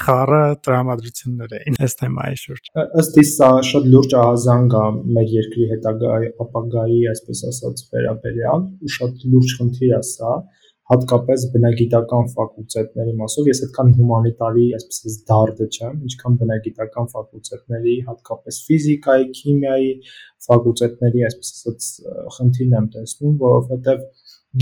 խառը 0.00 0.42
տրամադրություններ 0.64 1.54
էին 1.58 1.78
այս 1.84 1.96
թեմայի 2.00 2.38
շուրջ։ 2.42 2.68
Ըստ 3.02 3.18
իս 3.22 3.32
սա 3.38 3.48
շատ 3.68 3.88
լուրջ 3.94 4.14
ահազանգ 4.20 4.76
է 4.80 4.84
մեր 5.16 5.32
երկրի 5.34 5.66
հետագայի 5.74 6.30
ապագայի, 6.44 7.00
այսպես 7.12 7.42
ասած, 7.50 7.82
վերաբերյալ 7.94 8.64
ու 8.64 8.92
շատ 8.96 9.26
լուրջ 9.34 9.56
խնդիր 9.60 9.96
է 9.98 10.02
սա 10.14 10.34
հատկապես 10.90 11.44
բնագիտական 11.52 12.26
ֆակուլտետների 12.34 13.12
մասով 13.20 13.46
ես 13.48 13.60
այդքան 13.64 13.92
հումանիտարի, 13.98 14.64
այսպես 14.78 15.14
դարդը 15.30 15.68
չեմ, 15.76 16.02
ինչքան 16.08 16.34
բնագիտական 16.42 17.08
ֆակուլտետների, 17.14 17.94
հատկապես 18.08 18.58
ֆիզիկայի, 18.66 19.28
քիմիայի 19.38 19.88
ֆակուլտետների, 20.48 21.24
այսպես 21.30 21.54
ասած, 21.54 21.88
խնդիրն 22.36 22.76
եմ 22.80 22.90
տեսնում, 22.98 23.38
որովհետև 23.44 24.04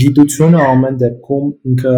գիտությունը 0.01 0.61
ամեն 0.65 0.95
դեպքում 1.01 1.49
ինքը 1.71 1.97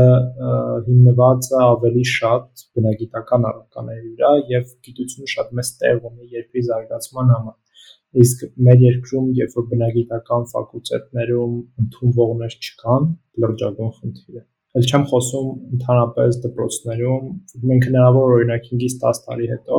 հիմնված 0.88 1.46
է 1.52 1.60
ավելի 1.66 2.02
շատ 2.12 2.64
բնագիտական 2.78 3.46
առարկաների 3.50 4.10
վրա 4.16 4.32
եւ 4.54 4.74
գիտությունը 4.88 5.30
շատ 5.34 5.54
մեծ 5.60 5.70
տեղ 5.84 6.02
ունի 6.10 6.28
երկրի 6.34 6.64
զարգացման 6.70 7.32
համար 7.36 8.26
իսկ 8.26 8.44
մեր 8.68 8.84
երկրում 8.88 9.30
երբ 9.40 9.56
որ 9.60 9.70
բնագիտական 9.72 10.44
ֆակուլտետներում 10.52 11.56
ընդունվողներ 11.86 12.58
չկան 12.60 13.08
լրջագույն 13.46 13.96
խնդիր 14.02 14.42
է 14.42 14.46
Էլ 14.76 14.88
չեմ 14.92 15.04
խոսում 15.10 15.50
ընդհանրապես 15.76 16.38
դպրոցներում 16.46 17.28
մենք 17.72 17.86
հնարավոր 17.90 18.34
օրինակ 18.38 18.66
5-ից 18.74 18.96
10 19.04 19.22
տարի 19.28 19.46
հետո 19.56 19.78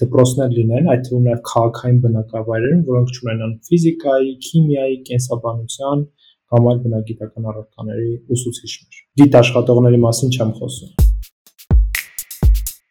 դպրոցներ 0.00 0.52
լինեն, 0.56 0.86
այդ 0.92 1.02
թվում 1.06 1.24
նաև 1.28 1.40
քաղաքային 1.50 1.98
բնակավայրերում, 2.04 2.84
որոնք 2.90 3.18
ունենան 3.24 3.56
ֆիզիկայի, 3.66 4.30
քիմիայի, 4.46 4.94
կենսաբանության, 5.10 6.04
կամ 6.50 6.64
այլ 6.66 6.78
բնագիտական 6.82 7.44
առարկաների 7.50 8.08
ուսուցիչներ։ 8.34 8.96
Գիտաշխատողների 9.20 9.98
մասին 10.04 10.32
չեմ 10.34 10.48
խոսում։ 10.56 11.10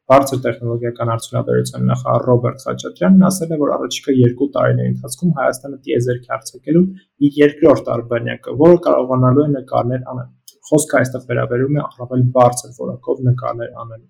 Բարձր 0.09 0.39
տեխնոլոգիական 0.45 1.11
արդյունաբերության 1.13 1.83
նախարար 1.89 2.23
Ռոբերտ 2.29 2.63
Խաչատրյանն 2.65 3.25
ասել 3.27 3.51
է, 3.51 3.57
որ 3.63 3.73
առաջիկա 3.75 4.15
2 4.21 4.47
տարիների 4.55 4.89
ընթացքում 4.93 5.33
Հայաստանը 5.39 5.77
տիեզերք 5.89 6.31
արձակելու 6.37 6.85
իր 7.27 7.37
երկրորդ 7.41 7.91
արբանյակը, 7.95 8.55
որը 8.63 8.79
կարողանալու 8.87 9.43
է 9.43 9.51
նկարներ 9.59 10.07
անել։ 10.13 10.29
Խոսքը 10.69 10.97
այստեղ 11.03 11.27
վերաբերում 11.29 11.77
է 11.77 11.83
առավել 11.89 12.25
բարձր 12.39 12.73
որակով 12.79 13.21
նկարներ 13.27 13.77
անելու։ 13.83 14.09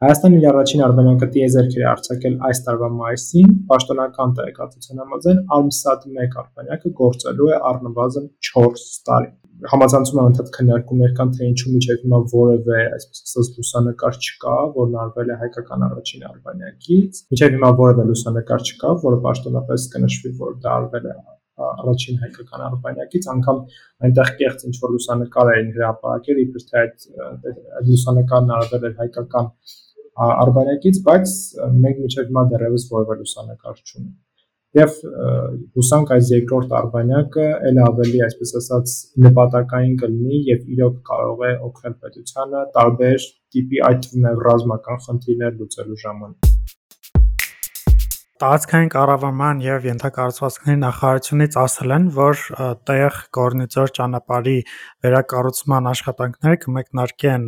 Հայաստանը 0.00 0.36
իր 0.40 0.44
առաջին 0.48 0.82
արբանյակը 0.84 1.26
տիեզերքեր 1.32 1.82
է 1.82 1.86
արձակել 1.90 2.36
այս 2.48 2.60
տարվա 2.66 2.86
մայիսին, 3.00 3.48
պաշտոնական 3.68 4.30
տեղեկատվության 4.38 5.00
համաձայն 5.02 5.40
ALMSAT-1 5.56 6.36
արբանյակը 6.42 6.92
գործելու 7.00 7.48
է 7.50 7.58
առնվազն 7.70 8.30
4 8.48 8.86
տարի։ 9.10 9.28
Համացանցում 9.72 10.20
անընդհատ 10.22 10.48
քննարկումներ 10.54 11.12
կան, 11.18 11.34
թե 11.36 11.48
ինչու 11.50 11.72
միջև 11.74 12.00
հիմա 12.06 12.20
որևէ, 12.32 12.78
այսպես 12.96 13.20
ասած, 13.26 13.50
լուսանկար 13.60 14.16
չկա, 14.24 14.54
որն 14.78 14.96
արվել 15.04 15.34
է 15.34 15.36
հայկական 15.42 15.84
առաջին 15.90 16.24
արբանյակից։ 16.30 17.20
Միջև 17.34 17.58
հիմա 17.58 17.70
որևէ 17.82 18.08
լուսանկար 18.08 18.64
չկա, 18.70 18.94
որը 19.04 19.20
պաշտոնապես 19.28 19.86
կնշվի, 19.98 20.32
որ 20.40 20.56
դա 20.64 20.72
արվել 20.80 21.10
է 21.12 21.18
առաջին 21.60 22.18
հայկական 22.24 22.62
արբանյակից, 22.66 23.26
անգամ 23.34 23.58
այնտեղ 24.06 24.30
կեղծ 24.40 24.62
ինչ 24.70 24.74
որ 24.80 24.92
լուսանկար 24.94 25.50
էին 25.54 25.70
հրապարակել, 25.76 26.40
իբր 26.44 26.64
թե 26.70 26.80
այդ 26.80 27.04
լուսանկարն 27.90 28.54
արվել 28.56 28.86
էր 28.88 28.94
հայկական 29.00 29.50
արբանյակից, 30.26 30.98
բայց 31.06 31.36
մենք 31.84 32.02
միջև 32.06 32.28
հիմա 32.30 32.44
դեռևս 32.54 32.84
որևէ 32.90 33.16
լուսանկար 33.20 33.80
չունենք։ 33.84 34.18
Եվ 34.78 34.92
հուսանք 35.74 36.12
այս 36.14 36.28
երկրորդ 36.30 36.74
արբանյակը 36.80 37.46
ել 37.70 37.80
ավելի, 37.86 38.20
այսպես 38.26 38.52
ասած, 38.60 38.92
նպատակային 39.24 39.96
կլինի 40.04 40.42
եւ 40.50 40.68
իրոք 40.76 41.00
կարող 41.10 41.42
է 41.48 41.50
օգնել 41.70 41.96
պետությանը 42.04 42.62
տարբեր 42.78 43.26
տիպի 43.56 43.82
այդ 43.90 44.06
թվում 44.06 44.30
է 44.30 44.34
ռազմական 44.46 45.02
խնդիրներ 45.08 45.58
լուծելու 45.58 46.00
ժամանակ 46.04 46.50
տարածքային 48.40 48.90
կառավարման 48.94 49.58
եւ 49.60 49.86
ենթակառուցվածքների 49.90 50.78
նախարարությունից 50.80 51.56
ասել 51.60 51.90
են, 51.96 52.04
որ 52.16 52.44
տեղ 52.88 53.18
Գորնիձոր 53.36 53.92
ճանապարհի 53.98 54.54
վերակառուցման 55.04 55.90
աշխատանքները 55.90 56.60
կմեկնարկեն 56.62 57.44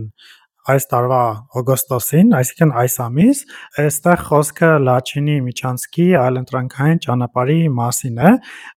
այս 0.71 0.85
տարվա 0.93 1.23
օգոստոսին, 1.59 2.29
այսինքն 2.39 2.73
այս 2.83 2.95
ամիս, 3.03 3.39
այստեղ 3.83 4.21
խոսքը 4.29 4.69
Լաչինի 4.87 5.37
Միչանսկի 5.47 6.07
այլընտրանքային 6.23 7.01
ճանապարհի 7.07 7.59
մասին 7.79 8.21
է։ 8.23 8.33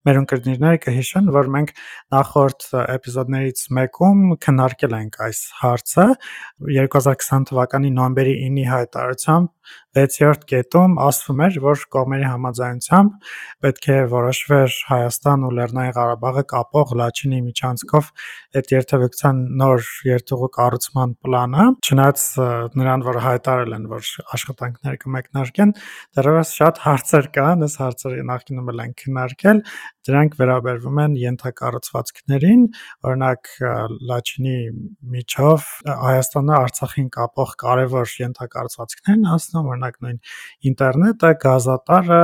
Մեր 0.09 0.19
ընկերները 0.23 0.79
կհիշեն, 0.85 1.29
որ 1.35 1.51
մենք 1.55 1.73
նախորդ 2.15 2.67
էպիզոդներից 2.95 3.65
մեկում 3.79 4.23
քննարկել 4.45 4.97
ենք 5.01 5.19
այս 5.29 5.43
հարցը 5.61 6.07
2020 6.73 7.49
թվականի 7.51 7.93
նոյեմբերի 7.99 8.35
9-ի 8.49 8.65
հայտարարությամբ 8.73 9.54
6-րդ 9.95 10.41
կետում 10.49 10.95
ասվում 11.05 11.41
էր, 11.45 11.57
որ 11.63 11.83
կողմերի 11.95 12.25
համաձայնությամբ 12.27 13.29
պետք 13.65 13.87
է 13.95 13.97
որոշվեր 14.11 14.75
Հայաստան 14.89 15.45
ու 15.45 15.51
Լեռնային 15.59 15.95
Ղարաբաղը 15.95 16.43
կապող 16.51 16.93
Լաչինի 17.01 17.39
միջանցքով 17.45 18.09
այդ 18.59 18.73
երթևեկության 18.75 19.41
նոր 19.61 19.87
երթուղու 20.09 20.51
կառուցման 20.59 21.15
պլանը, 21.25 21.65
չնայած 21.85 22.25
նրան, 22.75 23.05
որ 23.05 23.19
հայտարարել 23.25 23.75
են, 23.75 23.87
որ 23.95 24.11
աշխատանքներ 24.35 24.99
կմեկնարկեն, 25.05 25.73
դեռևս 26.19 26.53
շատ 26.59 26.81
հարցեր 26.85 27.29
կան, 27.39 27.65
այս 27.65 27.77
հարցերը 27.85 28.25
նախկինում 28.31 28.71
էլ 28.75 28.83
են 28.85 28.95
քննարկել, 29.01 29.63
դրանք 30.05 30.35
վերաբերվում 30.39 30.99
են 31.03 31.15
ենթակառուցվածքներին, 31.21 32.65
օրինակ 33.09 33.51
Լաչինի 34.11 34.57
միջով 35.15 35.69
Հայաստանը 36.01 36.55
Արցախին 36.59 37.07
կապող 37.15 37.53
կարևոր 37.63 38.13
ենթակառուցվածքներն 38.21 39.25
ասնում, 39.35 39.69
օրինակ 39.75 39.99
նույն 40.05 40.19
ինտերնետը, 40.71 41.31
գազատարը 41.45 42.21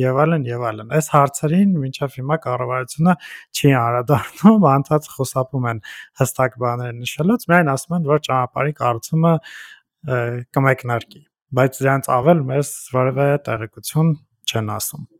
եւ 0.00 0.20
այլն 0.26 0.46
եւ 0.50 0.66
այլն։ 0.70 0.94
Այս 0.96 1.10
հարցերին 1.16 1.76
մինչև 1.82 2.16
հիմա 2.20 2.38
կառավարությունը 2.46 3.16
չի 3.56 3.72
անդրադառնում, 3.80 4.66
անդադ 4.76 5.10
խոսապում 5.16 5.68
են 5.72 5.82
հստակ 6.20 6.58
բաներ 6.62 6.94
նշելուց, 7.00 7.48
միայն 7.52 7.72
ասում 7.76 7.98
են, 7.98 8.08
որ 8.12 8.22
ճանապարհի 8.28 8.76
կառուցումը 8.82 9.34
կմեկնարկի, 10.56 11.22
բայց 11.58 11.82
դրանց 11.82 12.10
ավել 12.20 12.42
մեզ 12.52 12.72
որևէ 12.94 13.28
տեղեկություն 13.50 14.16
չեն 14.46 14.74
ասում։ 14.76 15.15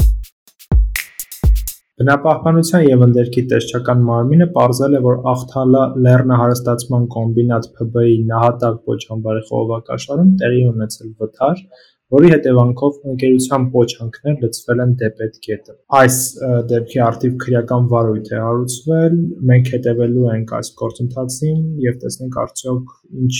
Բնապահպանության 2.00 2.82
եւ 2.84 3.02
ընդերքի 3.06 3.42
տեսչական 3.50 4.00
մարմինը 4.04 4.46
պարզել 4.56 4.96
է, 4.96 4.98
որ 5.06 5.22
Աղթալա 5.30 5.84
լեռնահարստացման 6.06 7.06
կոմբինատ 7.14 7.68
ՓԲ-ի 7.84 8.16
նահատակ 8.32 8.82
պոչամբարի 8.90 9.44
խողովակաշարում 9.46 10.34
տեղի 10.42 10.60
ունեցել 10.72 11.14
վթար, 11.22 11.62
որի 12.14 12.28
հետևանքով 12.30 12.98
ընկերության 13.10 13.64
պոչանքներ 13.72 14.36
լցվել 14.44 14.82
են 14.84 14.92
դեպետ 15.00 15.38
գետը։ 15.46 15.72
Այս 16.00 16.18
դեպքի 16.70 17.00
արդիվ 17.06 17.32
քրեական 17.42 17.88
վարույթ 17.92 18.30
է 18.30 18.42
հարուցվել, 18.46 19.16
մենք 19.50 19.70
հետևելու 19.74 20.26
ենք 20.36 20.52
այս 20.58 20.70
գործընթացին 20.82 21.62
եւ 21.86 21.98
տեսնենք 22.06 22.38
արդյոք 22.46 22.92
ինչ 23.26 23.36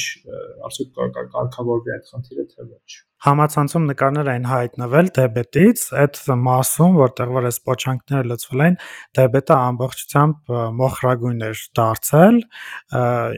արդյոք 0.66 1.02
կարգավորվի 1.36 1.94
այդ 1.96 2.10
խնդիրը 2.10 2.46
թե 2.50 2.66
ոչ։ 2.66 2.96
Համացանցում 3.26 3.86
նկարներ 3.90 4.28
էին 4.32 4.44
հայտնվել 4.50 5.06
դեբետից, 5.16 5.84
այդ 6.02 6.18
մասում, 6.46 6.98
որտեղ 7.00 7.30
որ 7.36 7.46
այս 7.48 7.58
պոչանքները 7.66 8.28
լցվել 8.32 8.64
են, 8.66 8.76
դեբետը 9.16 9.56
ամբողջությամբ 9.56 10.52
մոխրագույն 10.82 11.46
էր 11.46 11.62
դարձել, 11.80 12.38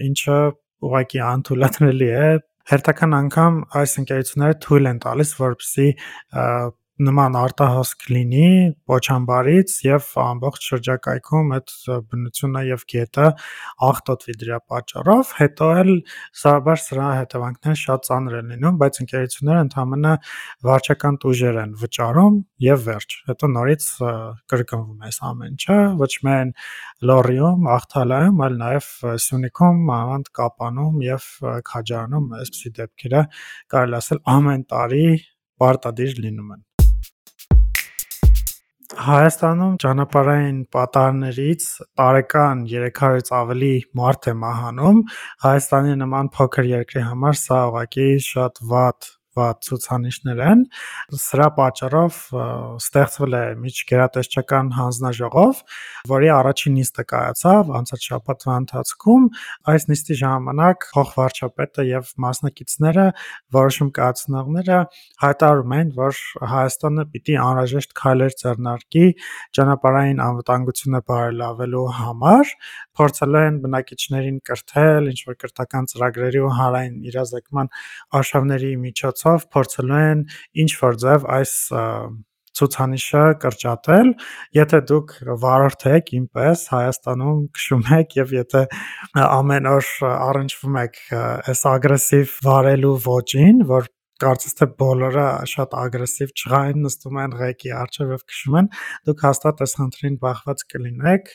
ինչը 0.08 0.40
ուղղակի 0.88 1.22
անթույլատրելի 1.28 2.10
է 2.18 2.26
հերթական 2.68 3.16
անգամ 3.18 3.58
այս 3.80 3.94
ընկերությունները 4.02 4.58
թույլ 4.64 4.90
են 4.92 5.00
տալիս, 5.04 5.30
որպեսզի 5.40 5.88
նման 6.98 7.36
արտահոսք 7.38 8.04
լինի 8.10 8.48
Պոչամբարից 8.90 9.74
եւ 9.86 10.06
ամբողջ 10.22 10.64
շրջակայքում 10.68 11.52
այդ 11.58 11.74
բնությունը 12.10 12.62
եւ 12.68 12.84
գետը 12.92 13.26
աղտոտվի 13.88 14.34
դրա 14.42 14.58
պատճառով, 14.72 15.32
հետո 15.38 15.68
էլ 15.82 15.92
սովորաբար 16.42 16.82
սրա 16.84 17.08
հետևանքները 17.18 17.80
շատ 17.82 18.08
ծանր 18.08 18.36
են 18.38 18.52
լինում, 18.54 18.78
բայց 18.82 19.00
ընկերությունները 19.04 19.64
ընդհանրապես 19.68 19.86
վարչական 20.68 21.18
տուժեր 21.22 21.60
են 21.62 21.72
վճարում 21.82 22.38
եւ 22.66 22.84
վերջ։ 22.88 23.16
Հետո 23.28 23.50
նորից 23.54 23.88
կրկնվում 24.52 25.08
է 25.08 25.12
ամեն 25.28 25.54
ինչը, 25.54 25.78
ոչ 26.02 26.12
միայն 26.26 26.52
Լոռիում, 27.08 27.66
Աղթալայում, 27.78 28.42
այլ 28.48 28.56
նաեւ 28.62 28.88
Սյունիքում, 29.24 29.82
Մանավանդ 29.90 30.30
Կապանում 30.38 31.02
եւ 31.06 31.28
Քաջարանում 31.72 32.30
այսպիսի 32.42 32.74
դեպքերը 32.78 33.26
կարելի 33.74 34.00
ասել 34.02 34.24
ամեն 34.38 34.64
տարի 34.74 35.04
պարտադիր 35.62 36.18
լինում 36.24 36.56
են։ 36.58 36.67
Հայաստանում 38.96 39.72
ճանապարհային 39.82 40.60
պատահարներից 40.72 41.64
տարեկան 42.00 42.62
300-ից 42.70 43.28
ավելի 43.38 43.68
մարդ 44.00 44.28
է 44.32 44.34
մահանում։ 44.44 45.02
Հայաստանի 45.44 45.98
նման 46.04 46.30
փոքր 46.38 46.70
երկրի 46.70 47.04
համար 47.10 47.38
սա 47.42 47.58
ուղղակի 47.68 48.08
շատ 48.30 48.62
վատ 48.72 49.10
ցուցանիշներ 49.68 50.42
են։ 50.48 50.64
Սրա 51.22 51.48
պատճառով 51.58 52.18
ստեղծվել 52.78 53.36
է 53.38 53.42
միջգերատեսչական 53.62 54.70
հանձնաժողով, 54.78 55.62
որի 56.12 56.30
առաջին 56.38 56.76
նիստը 56.78 57.04
կայացավ 57.12 57.72
անցած 57.78 58.06
շաբաթվա 58.08 58.56
ընթացքում։ 58.62 59.28
Այս 59.72 59.88
նիստի 59.92 60.18
ժամանակ 60.22 60.88
փոխվարչապետը 60.98 61.86
եւ 61.88 62.12
մասնակիցները 62.28 63.06
որոշում 63.58 63.90
կայացնողները 63.98 64.78
հայտարարում 65.24 65.74
են, 65.78 65.92
որ 65.98 66.22
Հայաստանը 66.48 67.04
պիտի 67.12 67.36
անհրաժեշտ 67.44 67.94
քայլեր 67.98 68.34
ձեռնարկի 68.42 69.06
ճանապարհային 69.58 70.22
անվտանգությունը 70.28 71.00
բարելավելու 71.08 71.86
համար, 71.98 72.52
փորձել 72.98 73.38
են 73.38 73.58
բնակիչներին 73.64 74.38
կրթել, 74.48 75.10
ինչ 75.12 75.20
որ 75.28 75.38
կրթական 75.42 75.88
ծրագրերի 75.92 76.40
ու 76.44 76.52
հանրային 76.58 76.96
իրազեկման 77.08 77.68
արշավների 78.18 78.72
միջոցով 78.84 79.27
փորձելու 79.54 80.00
են 80.04 80.24
ինչ 80.64 80.72
որ 80.82 80.98
ձև 81.04 81.28
այս 81.38 81.52
ցուցանիշը 82.58 83.24
կրճատել, 83.42 84.08
եթե 84.58 84.80
դուք 84.90 85.12
վարորդ 85.42 85.84
եք 85.92 86.10
ինպես 86.18 86.64
Հայաստանում 86.72 87.42
քշում 87.58 87.84
եք 87.98 88.16
եւ 88.18 88.34
եթե 88.38 88.64
ամեն 89.24 89.70
օր 89.74 89.92
առնչվում 90.08 90.80
եք 90.82 90.98
այս 91.54 91.62
ագրեսիվ 91.74 92.34
վարելու 92.48 92.96
ոճին, 93.06 93.62
որ 93.70 93.88
կարծես 94.22 94.56
թե 94.58 94.66
բոլորը 94.82 95.26
շատ 95.52 95.74
ագրեսիվ 95.78 96.32
չղային 96.34 96.84
նստում 96.86 97.18
են 97.24 97.36
ղեկի 97.38 97.72
առջև 97.78 98.12
եւ 98.14 98.24
քշում 98.32 98.58
են, 98.60 98.70
դուք 99.08 99.24
հաստատ 99.28 99.62
այս 99.66 99.74
խնդրին 99.78 100.18
բախված 100.24 100.64
կլինեք 100.74 101.32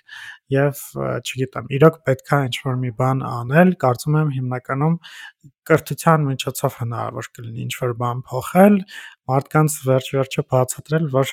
եւ 0.53 0.83
չգիտեմ, 1.23 1.69
իրոք 1.79 1.99
պետքա 2.09 2.39
ինչ-որ 2.49 2.79
մի 2.83 2.91
բան 2.99 3.23
անել, 3.33 3.73
կարծում 3.83 4.17
եմ 4.23 4.33
հիմնականում 4.37 4.97
կրթության 5.63 6.25
միջոցով 6.27 6.73
հնարավոր 6.81 7.27
կլինի 7.37 7.61
ինչ-որ 7.63 7.93
բան 8.03 8.23
փոխել, 8.29 8.75
մարդկանց 9.31 9.77
վերջ-վերջը 9.87 10.43
բացատրել, 10.53 11.05
որ 11.13 11.31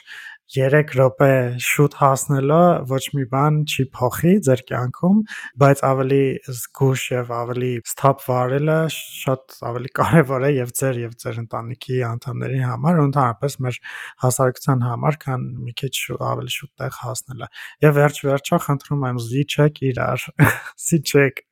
3 0.51 0.95
րոպե 0.99 1.35
շուտ 1.63 1.97
հասնելը 2.01 2.63
ոչ 2.91 3.03
մի 3.15 3.27
բան 3.31 3.59
չի 3.71 3.85
փոխի 3.95 4.33
ձեր 4.47 4.63
կյանքում, 4.71 5.21
բայց 5.63 5.83
ավելի 5.91 6.23
զգուշ 6.57 7.05
եւ 7.15 7.31
ավելի 7.37 7.71
սթափ 7.93 8.25
վարելը 8.27 8.79
շատ 8.97 9.57
ավելի 9.71 9.93
կարեւոր 10.01 10.49
է 10.49 10.51
եւ 10.57 10.75
ձեր 10.81 10.99
եւ 11.05 11.15
ձեր 11.23 11.39
ընտանիքի 11.45 12.01
անդամների 12.11 12.61
համար, 12.67 13.01
ընդհանրապես 13.05 13.57
մեր 13.67 13.81
հասարակության 14.27 14.85
համար, 14.89 15.21
քան 15.29 15.47
մի 15.69 15.77
քիչ 15.85 15.95
ավելի 16.33 16.55
շուտ 16.57 16.73
տեղ 16.83 17.01
հասնելը։ 17.05 17.51
Եվ 17.87 17.97
վերջ-վերջո 18.01 18.61
խնդրում 18.67 19.09
եմ 19.13 19.25
զիջեք 19.31 19.81
իրար, 19.93 20.29
զիջեք։ 20.91 21.43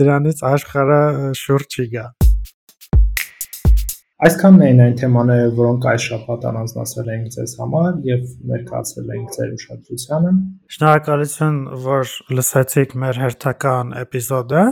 Դրանից 0.00 0.44
աշխարհը 0.54 1.00
շուրջ 1.44 1.80
չի 1.82 1.88
գա։ 1.96 2.08
Այսքանն 4.22 4.60
էին 4.62 4.80
այն 4.84 4.92
թեմաները, 5.00 5.46
որոնք 5.58 5.86
այս 5.90 6.04
շաբաթ 6.06 6.44
առանձնացրել 6.46 7.08
էինք 7.10 7.30
ձեզ 7.34 7.54
համար 7.58 7.96
եւ 8.06 8.28
ներկայացրել 8.52 9.08
էինք 9.16 9.32
ձեր 9.34 9.48
ուշադրությանը։ 9.56 10.30
Շնորհակալություն, 10.76 11.58
որ 11.88 12.12
լսեցիք 12.38 12.94
մեր 13.02 13.18
հերթական 13.22 13.90
էպիզոդը։ 13.98 14.62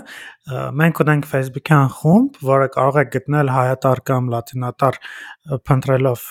Մենք 0.80 1.00
ունենք 1.02 1.26
Facebook-յան 1.30 1.90
խումբ, 1.98 2.38
որը 2.46 2.68
կարող 2.78 3.00
եք 3.02 3.10
գտնել 3.16 3.50
հայատար 3.54 4.00
կամ 4.10 4.30
լատինատար 4.34 5.00
փնտրելով 5.66 6.24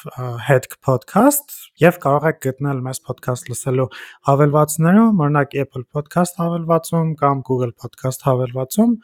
Headk 0.48 0.80
podcast 0.86 1.54
եւ 1.84 2.00
կարող 2.04 2.28
եք 2.32 2.42
գտնել 2.48 2.82
մեզ 2.88 3.02
podcast 3.04 3.52
լսելու 3.52 3.88
հավելվածներում, 4.30 5.24
օրինակ 5.28 5.56
Apple 5.64 5.86
podcast 5.92 6.40
հավելվածում 6.40 7.14
կամ 7.20 7.44
Google 7.48 7.74
podcast 7.76 8.26
հավելվածում։ 8.28 8.96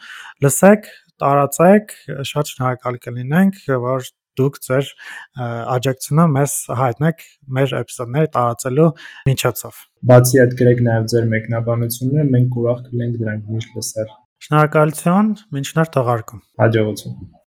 Լսեք, 0.45 0.91
տարածեք, 1.23 1.95
շատ 2.31 2.51
շնորհակալ 2.51 2.99
կլինենք, 3.05 3.59
որ 3.85 4.09
դուք 4.39 4.59
ձեր 4.65 4.89
աջակցությունը 5.75 6.25
մեզ 6.35 6.55
հայտնեք 6.81 7.23
մեր 7.57 7.75
էպիզոդները 7.79 8.31
տարածելու 8.35 8.89
միջոցով։ 9.29 9.79
Բացի 10.11 10.41
այդ 10.43 10.57
գրեք 10.59 10.83
նաև 10.89 11.07
ձեր 11.13 11.31
մեկնաբանությունները, 11.35 12.27
մենք 12.35 12.59
ուրախ 12.65 12.83
կլինենք 12.89 13.17
դրանք 13.23 13.55
միշտ 13.55 13.79
լսել։ 13.79 14.13
Շնորհակալություն, 14.45 15.33
մինչ 15.55 15.67
նոր 15.79 15.91
թողարկում։ 15.95 16.45
Հաջողություն։ 16.65 17.35